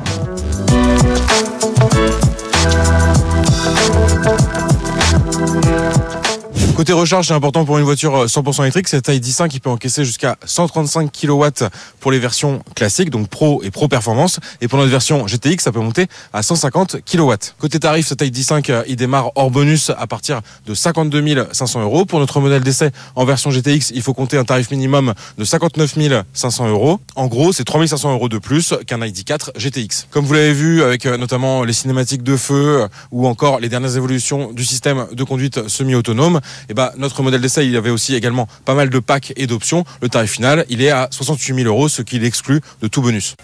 Côté 6.81 6.95
recharge, 6.95 7.27
c'est 7.27 7.35
important 7.35 7.67
pour 7.67 7.77
une 7.77 7.85
voiture 7.85 8.25
100% 8.25 8.61
euh, 8.61 8.63
électrique. 8.63 8.89
Cette 8.89 9.05
taille 9.05 9.21
10.5 9.21 9.49
qui 9.49 9.61
peut 9.61 9.69
encaisser 9.69 10.03
jusqu'à 10.03 10.39
135 10.47 11.13
kW 11.13 11.67
pour 12.01 12.11
les 12.11 12.19
versions 12.19 12.63
classiques, 12.75 13.11
donc 13.11 13.29
Pro 13.29 13.63
et 13.63 13.71
Pro 13.71 13.87
Performance. 13.87 14.41
Et 14.63 14.67
pour 14.67 14.79
notre 14.79 14.91
version 14.91 15.27
GTX, 15.27 15.63
ça 15.63 15.73
peut 15.73 15.81
monter 15.81 16.07
à 16.33 16.43
150 16.43 17.05
kW. 17.05 17.35
Côté 17.59 17.79
tarif, 17.79 18.07
cette 18.07 18.21
taille 18.21 18.31
10.5, 18.31 18.71
euh, 18.71 18.83
il 18.89 18.97
démarre 18.97 19.31
hors 19.35 19.51
bonus 19.51 19.91
à 19.91 20.07
partir 20.07 20.41
de 20.67 20.73
52 20.73 21.49
500 21.53 21.83
euros. 21.83 22.07
Pour 22.07 22.19
notre 22.19 22.41
modèle 22.41 22.63
d'essai 22.63 22.93
en 23.15 23.27
version 23.27 23.51
GTX, 23.51 23.91
il 23.95 24.01
faut 24.01 24.15
compter 24.15 24.39
un 24.39 24.45
tarif 24.45 24.71
minimum 24.71 25.13
de 25.37 25.45
59 25.45 25.97
500 26.33 26.69
euros. 26.71 26.99
En 27.15 27.27
gros, 27.27 27.53
c'est 27.53 27.65
3 27.65 27.89
500 27.89 28.15
euros 28.15 28.31
de 28.31 28.39
plus 28.39 28.73
qu'un 28.87 29.01
ID4 29.01 29.51
GTX. 29.59 30.07
Comme 30.11 30.25
vous 30.25 30.33
l'avez 30.33 30.55
vu 30.55 30.83
avec 30.83 31.05
euh, 31.05 31.19
notamment 31.19 31.63
les 31.63 31.75
cinématiques 31.75 32.23
de 32.23 32.39
feu 32.39 32.89
ou 33.11 33.27
encore 33.27 33.61
les 33.61 33.69
dernières 33.69 33.99
évolutions 33.99 34.51
du 34.55 34.65
système 34.65 35.09
de 35.13 35.25
conduite 35.25 35.69
semi-autonome, 35.69 36.41
eh 36.71 36.75
ben, 36.75 36.93
notre 36.97 37.25
modèle 37.25 37.41
d'essai, 37.41 37.67
il 37.67 37.73
y 37.73 37.77
avait 37.77 37.91
aussi 37.91 38.15
également 38.15 38.47
pas 38.65 38.75
mal 38.75 38.91
de 38.91 38.99
packs 39.01 39.33
et 39.35 39.49
d'options. 39.49 39.85
Le 40.01 40.09
tarif 40.09 40.31
final, 40.31 40.65
il 40.69 40.81
est 40.83 40.91
à 40.91 41.09
68 41.11 41.63
000 41.63 41.67
euros, 41.67 41.89
ce 41.89 42.01
qui 42.01 42.21
l'exclut 42.21 42.61
de 42.81 42.87
tout 42.87 43.03
bonus. 43.03 43.35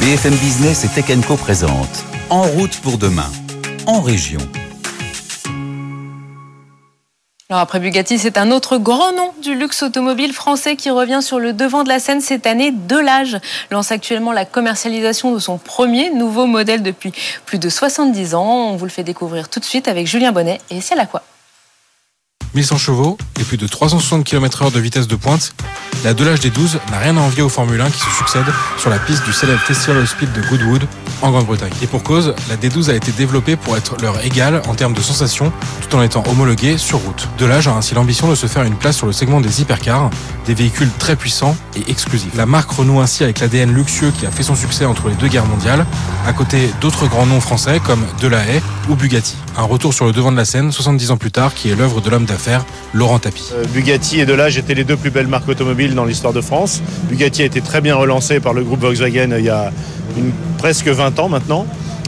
BFM 0.00 0.34
Business 0.36 0.84
et 0.84 0.88
Tech 0.88 1.04
Co 1.26 1.36
présente 1.36 2.04
En 2.30 2.44
route 2.44 2.80
pour 2.80 2.96
demain, 2.96 3.30
en 3.84 4.00
région. 4.00 4.40
Alors 7.50 7.60
après 7.60 7.78
Bugatti, 7.78 8.18
c'est 8.18 8.38
un 8.38 8.50
autre 8.52 8.78
grand 8.78 9.12
nom 9.12 9.34
du 9.42 9.54
luxe 9.54 9.82
automobile 9.82 10.32
français 10.32 10.76
qui 10.76 10.88
revient 10.88 11.20
sur 11.20 11.38
le 11.38 11.52
devant 11.52 11.84
de 11.84 11.90
la 11.90 11.98
scène 11.98 12.22
cette 12.22 12.46
année. 12.46 12.72
Delage 12.72 13.38
lance 13.70 13.92
actuellement 13.92 14.32
la 14.32 14.46
commercialisation 14.46 15.34
de 15.34 15.38
son 15.38 15.58
premier 15.58 16.10
nouveau 16.10 16.46
modèle 16.46 16.82
depuis 16.82 17.12
plus 17.44 17.58
de 17.58 17.68
70 17.68 18.34
ans. 18.34 18.70
On 18.70 18.76
vous 18.76 18.86
le 18.86 18.90
fait 18.90 19.04
découvrir 19.04 19.50
tout 19.50 19.60
de 19.60 19.64
suite 19.66 19.88
avec 19.88 20.06
Julien 20.06 20.32
Bonnet 20.32 20.58
et 20.70 20.80
c'est 20.80 20.94
la 20.94 21.04
quoi 21.04 21.22
1100 22.58 22.76
chevaux 22.78 23.16
et 23.38 23.44
plus 23.44 23.56
de 23.56 23.68
360 23.68 24.24
km 24.24 24.64
h 24.64 24.72
de 24.72 24.80
vitesse 24.80 25.06
de 25.06 25.14
pointe, 25.14 25.54
la 26.02 26.12
Delage 26.12 26.40
des 26.40 26.50
12 26.50 26.80
n'a 26.90 26.98
rien 26.98 27.16
à 27.16 27.20
envier 27.20 27.42
au 27.42 27.48
Formule 27.48 27.80
1 27.80 27.88
qui 27.88 28.00
se 28.00 28.10
succède 28.10 28.46
sur 28.76 28.90
la 28.90 28.98
piste 28.98 29.24
du 29.24 29.32
célèbre 29.32 29.60
Festival 29.60 29.98
of 29.98 30.08
Speed 30.08 30.32
de 30.32 30.40
Goodwood 30.42 30.82
en 31.22 31.30
Grande-Bretagne. 31.30 31.72
Et 31.82 31.86
pour 31.86 32.02
cause, 32.02 32.34
la 32.48 32.56
D12 32.56 32.90
a 32.90 32.94
été 32.94 33.12
développée 33.12 33.54
pour 33.54 33.76
être 33.76 33.96
leur 34.00 34.24
égale 34.24 34.62
en 34.68 34.74
termes 34.74 34.92
de 34.92 35.00
sensations 35.00 35.52
tout 35.88 35.96
en 35.96 36.02
étant 36.02 36.24
homologuée 36.28 36.78
sur 36.78 36.98
route. 36.98 37.28
Delage 37.38 37.68
a 37.68 37.74
ainsi 37.74 37.94
l'ambition 37.94 38.28
de 38.28 38.34
se 38.34 38.46
faire 38.46 38.64
une 38.64 38.76
place 38.76 38.96
sur 38.96 39.06
le 39.06 39.12
segment 39.12 39.40
des 39.40 39.60
hypercars, 39.60 40.10
des 40.46 40.54
véhicules 40.54 40.90
très 40.98 41.14
puissants 41.14 41.56
et 41.76 41.88
exclusifs. 41.90 42.34
La 42.36 42.46
marque 42.46 42.70
renoue 42.70 43.00
ainsi 43.00 43.22
avec 43.22 43.38
l'ADN 43.38 43.72
luxueux 43.72 44.12
qui 44.18 44.26
a 44.26 44.30
fait 44.32 44.42
son 44.42 44.56
succès 44.56 44.84
entre 44.84 45.08
les 45.08 45.14
deux 45.14 45.28
guerres 45.28 45.46
mondiales, 45.46 45.86
à 46.26 46.32
côté 46.32 46.70
d'autres 46.80 47.06
grands 47.06 47.26
noms 47.26 47.40
français 47.40 47.80
comme 47.84 48.04
Delahaye 48.20 48.60
ou 48.88 48.96
Bugatti. 48.96 49.36
Un 49.56 49.62
retour 49.62 49.92
sur 49.92 50.06
le 50.06 50.12
devant 50.12 50.30
de 50.30 50.36
la 50.36 50.44
scène 50.44 50.70
70 50.70 51.10
ans 51.10 51.16
plus 51.16 51.32
tard 51.32 51.54
qui 51.54 51.70
est 51.70 51.74
l'œuvre 51.74 52.00
de 52.00 52.10
l'homme 52.10 52.24
d'affaires 52.24 52.47
Laurent 52.94 53.18
Tapie. 53.18 53.50
Euh, 53.52 53.64
Bugatti 53.72 54.20
et 54.20 54.26
Delage 54.26 54.58
étaient 54.58 54.74
les 54.74 54.84
deux 54.84 54.96
plus 54.96 55.10
belles 55.10 55.26
marques 55.26 55.48
automobiles 55.48 55.94
dans 55.94 56.04
l'histoire 56.04 56.32
de 56.32 56.40
France. 56.40 56.80
Bugatti 57.08 57.42
a 57.42 57.44
été 57.44 57.60
très 57.60 57.80
bien 57.80 57.96
relancé 57.96 58.40
par 58.40 58.54
le 58.54 58.62
groupe 58.62 58.80
Volkswagen 58.80 59.34
il 59.38 59.44
y 59.44 59.50
a 59.50 59.72
presque 60.58 60.88
20 60.88 61.18
ans 61.18 61.28
maintenant. 61.28 61.66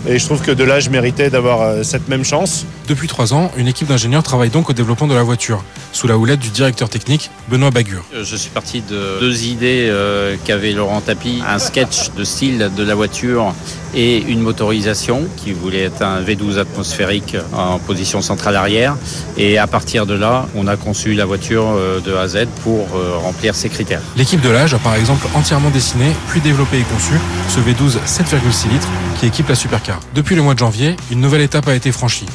Et 0.08 0.18
je 0.18 0.24
trouve 0.24 0.40
que 0.40 0.50
Delage 0.50 0.88
méritait 0.88 1.28
d'avoir 1.28 1.60
euh, 1.60 1.82
cette 1.82 2.08
même 2.08 2.24
chance. 2.24 2.64
Depuis 2.88 3.08
trois 3.08 3.34
ans, 3.34 3.50
une 3.56 3.68
équipe 3.68 3.88
d'ingénieurs 3.88 4.22
travaille 4.22 4.50
donc 4.50 4.70
au 4.70 4.72
développement 4.72 5.06
de 5.06 5.14
la 5.14 5.22
voiture, 5.22 5.62
sous 5.92 6.06
la 6.06 6.18
houlette 6.18 6.40
du 6.40 6.50
directeur 6.50 6.88
technique 6.88 7.30
Benoît 7.48 7.70
Bagur. 7.70 8.04
Euh, 8.14 8.24
je 8.24 8.36
suis 8.36 8.50
parti 8.50 8.80
de 8.82 9.20
deux 9.20 9.44
idées 9.44 9.86
euh, 9.88 10.36
qu'avait 10.44 10.72
Laurent 10.72 11.00
Tapie, 11.00 11.42
un 11.46 11.58
sketch 11.58 12.10
de 12.16 12.24
style 12.24 12.70
de 12.76 12.82
la 12.82 12.94
voiture 12.94 13.54
et 13.94 14.18
une 14.18 14.40
motorisation 14.40 15.26
qui 15.36 15.52
voulait 15.52 15.82
être 15.82 16.02
un 16.02 16.22
V12 16.22 16.58
atmosphérique 16.58 17.36
en 17.52 17.78
position 17.78 18.22
centrale 18.22 18.56
arrière. 18.56 18.96
Et 19.36 19.58
à 19.58 19.66
partir 19.66 20.06
de 20.06 20.14
là, 20.14 20.46
on 20.54 20.66
a 20.66 20.76
conçu 20.76 21.14
la 21.14 21.24
voiture 21.24 21.76
de 22.04 22.14
A 22.14 22.20
à 22.20 22.28
Z 22.28 22.46
pour 22.62 22.86
remplir 23.22 23.54
ces 23.56 23.68
critères. 23.68 24.02
L'équipe 24.16 24.40
de 24.40 24.48
l'âge 24.48 24.74
a 24.74 24.78
par 24.78 24.94
exemple 24.94 25.26
entièrement 25.34 25.70
dessiné, 25.70 26.12
puis 26.28 26.40
développé 26.40 26.78
et 26.78 26.82
conçu 26.82 27.14
ce 27.48 27.58
V12 27.58 27.98
7,6 28.06 28.70
litres 28.70 28.88
qui 29.18 29.26
équipe 29.26 29.48
la 29.48 29.54
supercar. 29.54 29.98
Depuis 30.14 30.36
le 30.36 30.42
mois 30.42 30.54
de 30.54 30.60
janvier, 30.60 30.96
une 31.10 31.20
nouvelle 31.20 31.42
étape 31.42 31.66
a 31.66 31.74
été 31.74 31.90
franchie. 31.90 32.26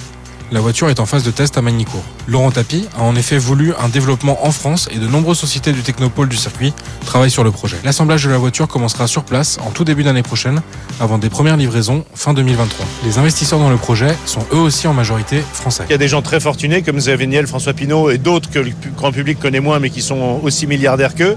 La 0.52 0.60
voiture 0.60 0.90
est 0.90 1.00
en 1.00 1.08
phase 1.08 1.24
de 1.24 1.32
test 1.32 1.58
à 1.58 1.62
Magnicourt. 1.64 2.04
Laurent 2.28 2.52
Tapie 2.52 2.88
a 2.98 3.02
en 3.02 3.16
effet 3.16 3.40
voulu 3.40 3.74
un 3.80 3.90
développement 3.90 4.46
en 4.46 4.52
France 4.52 4.88
et 4.92 5.00
de 5.00 5.08
nombreuses 5.08 5.40
sociétés 5.40 5.72
du 5.72 5.82
technopôle 5.82 6.30
du 6.30 6.38
circuit 6.38 6.72
travaillent 7.04 7.32
sur 7.32 7.44
le 7.44 7.50
projet. 7.50 7.78
L'assemblage 7.84 8.24
de 8.24 8.30
la 8.30 8.38
voiture 8.38 8.68
commencera 8.68 9.08
sur 9.08 9.24
place 9.24 9.58
en 9.66 9.72
tout 9.72 9.84
début 9.84 10.04
d'année 10.04 10.22
prochaine 10.22 10.62
avant 11.00 11.18
des 11.18 11.30
premières 11.30 11.58
livraisons 11.58 12.06
fin 12.14 12.36
2023. 12.36 12.86
Les 13.06 13.18
investisseurs 13.18 13.58
dans 13.58 13.72
le 13.72 13.78
projet 13.78 14.16
sont 14.26 14.46
eux 14.54 14.60
aussi 14.60 14.88
en 14.88 14.94
majorité 14.94 15.42
français. 15.52 15.84
Il 15.90 15.92
y 15.92 15.96
a 15.96 15.98
des 15.98 16.08
gens 16.08 16.22
très 16.22 16.40
fortunés 16.40 16.84
comme 16.84 16.98
Xavier 16.98 17.46
François 17.48 17.74
Pinault 17.74 18.12
et 18.12 18.20
d'autres 18.20 18.52
que 18.52 18.60
le 18.60 18.72
grand 18.96 19.12
public 19.12 19.40
connaît 19.40 19.60
moins 19.60 19.80
mais 19.80 19.90
qui 19.90 20.04
sont 20.04 20.40
aussi 20.44 20.68
milliardaires 20.68 21.16
qu'eux. 21.16 21.36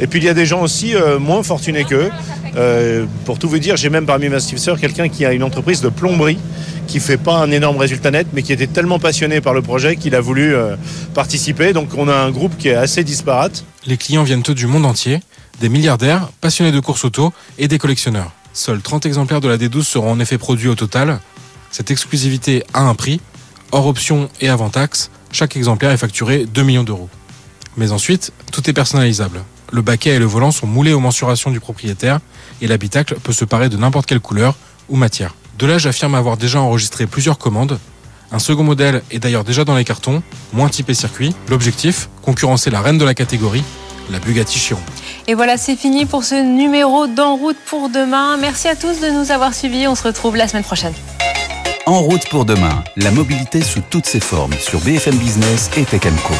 Et 0.00 0.06
puis 0.06 0.18
il 0.18 0.24
y 0.24 0.30
a 0.30 0.34
des 0.34 0.46
gens 0.46 0.62
aussi 0.62 0.94
euh, 0.94 1.18
moins 1.18 1.42
fortunés 1.42 1.84
qu'eux. 1.84 2.10
Euh, 2.56 3.06
pour 3.24 3.38
tout 3.38 3.48
vous 3.48 3.58
dire, 3.58 3.76
j'ai 3.76 3.90
même 3.90 4.06
parmi 4.06 4.28
mes 4.28 4.36
investisseurs 4.36 4.80
quelqu'un 4.80 5.08
qui 5.08 5.24
a 5.24 5.32
une 5.32 5.42
entreprise 5.42 5.80
de 5.82 5.88
plomberie 5.88 6.38
qui 6.86 7.00
fait 7.00 7.16
pas 7.16 7.36
un 7.36 7.50
énorme 7.50 7.76
résultat 7.76 8.10
net, 8.10 8.28
mais 8.32 8.42
qui 8.42 8.52
était 8.52 8.66
tellement 8.66 8.98
passionné 8.98 9.40
par 9.40 9.52
le 9.52 9.60
projet 9.60 9.96
qu'il 9.96 10.14
a 10.14 10.20
voulu 10.20 10.54
euh, 10.54 10.76
participer. 11.14 11.72
Donc 11.72 11.90
on 11.96 12.08
a 12.08 12.14
un 12.14 12.30
groupe 12.30 12.56
qui 12.56 12.68
est 12.68 12.74
assez 12.74 13.04
disparate. 13.04 13.64
Les 13.86 13.96
clients 13.96 14.22
viennent 14.22 14.42
eux 14.48 14.54
du 14.54 14.66
monde 14.66 14.86
entier, 14.86 15.20
des 15.60 15.68
milliardaires, 15.68 16.28
passionnés 16.40 16.72
de 16.72 16.80
course 16.80 17.04
auto 17.04 17.32
et 17.58 17.68
des 17.68 17.78
collectionneurs. 17.78 18.32
Seuls 18.52 18.80
30 18.80 19.04
exemplaires 19.04 19.40
de 19.40 19.48
la 19.48 19.58
D12 19.58 19.82
seront 19.82 20.12
en 20.12 20.20
effet 20.20 20.38
produits 20.38 20.68
au 20.68 20.74
total. 20.74 21.20
Cette 21.70 21.90
exclusivité 21.90 22.62
a 22.72 22.80
un 22.80 22.94
prix, 22.94 23.20
hors 23.72 23.86
option 23.86 24.30
et 24.40 24.48
avant 24.48 24.70
taxe, 24.70 25.10
chaque 25.32 25.56
exemplaire 25.56 25.90
est 25.90 25.98
facturé 25.98 26.46
2 26.46 26.62
millions 26.62 26.84
d'euros. 26.84 27.10
Mais 27.76 27.92
ensuite, 27.92 28.32
tout 28.52 28.70
est 28.70 28.72
personnalisable. 28.72 29.42
Le 29.72 29.82
baquet 29.82 30.14
et 30.14 30.18
le 30.18 30.24
volant 30.24 30.52
sont 30.52 30.66
moulés 30.66 30.92
aux 30.92 31.00
mensurations 31.00 31.50
du 31.50 31.60
propriétaire 31.60 32.20
et 32.60 32.66
l'habitacle 32.66 33.16
peut 33.22 33.32
se 33.32 33.44
parer 33.44 33.68
de 33.68 33.76
n'importe 33.76 34.06
quelle 34.06 34.20
couleur 34.20 34.54
ou 34.88 34.96
matière. 34.96 35.34
Delage 35.58 35.86
affirme 35.86 36.14
avoir 36.14 36.36
déjà 36.36 36.60
enregistré 36.60 37.06
plusieurs 37.06 37.38
commandes. 37.38 37.78
Un 38.32 38.38
second 38.38 38.64
modèle 38.64 39.02
est 39.10 39.18
d'ailleurs 39.18 39.44
déjà 39.44 39.64
dans 39.64 39.76
les 39.76 39.84
cartons, 39.84 40.22
moins 40.52 40.68
typé 40.68 40.94
circuit. 40.94 41.34
L'objectif, 41.48 42.08
concurrencer 42.22 42.70
la 42.70 42.80
reine 42.80 42.98
de 42.98 43.04
la 43.04 43.14
catégorie, 43.14 43.64
la 44.10 44.18
Bugatti 44.18 44.58
Chiron. 44.58 44.80
Et 45.28 45.34
voilà, 45.34 45.56
c'est 45.56 45.76
fini 45.76 46.06
pour 46.06 46.24
ce 46.24 46.34
numéro 46.34 47.06
d'En 47.06 47.36
route 47.36 47.56
pour 47.66 47.88
demain. 47.88 48.36
Merci 48.36 48.68
à 48.68 48.76
tous 48.76 49.00
de 49.00 49.10
nous 49.10 49.30
avoir 49.30 49.54
suivis. 49.54 49.86
On 49.86 49.94
se 49.94 50.02
retrouve 50.02 50.36
la 50.36 50.48
semaine 50.48 50.64
prochaine. 50.64 50.94
En 51.86 52.00
route 52.00 52.28
pour 52.28 52.44
demain, 52.44 52.82
la 52.96 53.12
mobilité 53.12 53.62
sous 53.62 53.80
toutes 53.90 54.06
ses 54.06 54.20
formes 54.20 54.54
sur 54.54 54.80
BFM 54.80 55.16
Business 55.16 55.70
et 55.76 55.84
Tech 55.84 56.02
Co. 56.02 56.34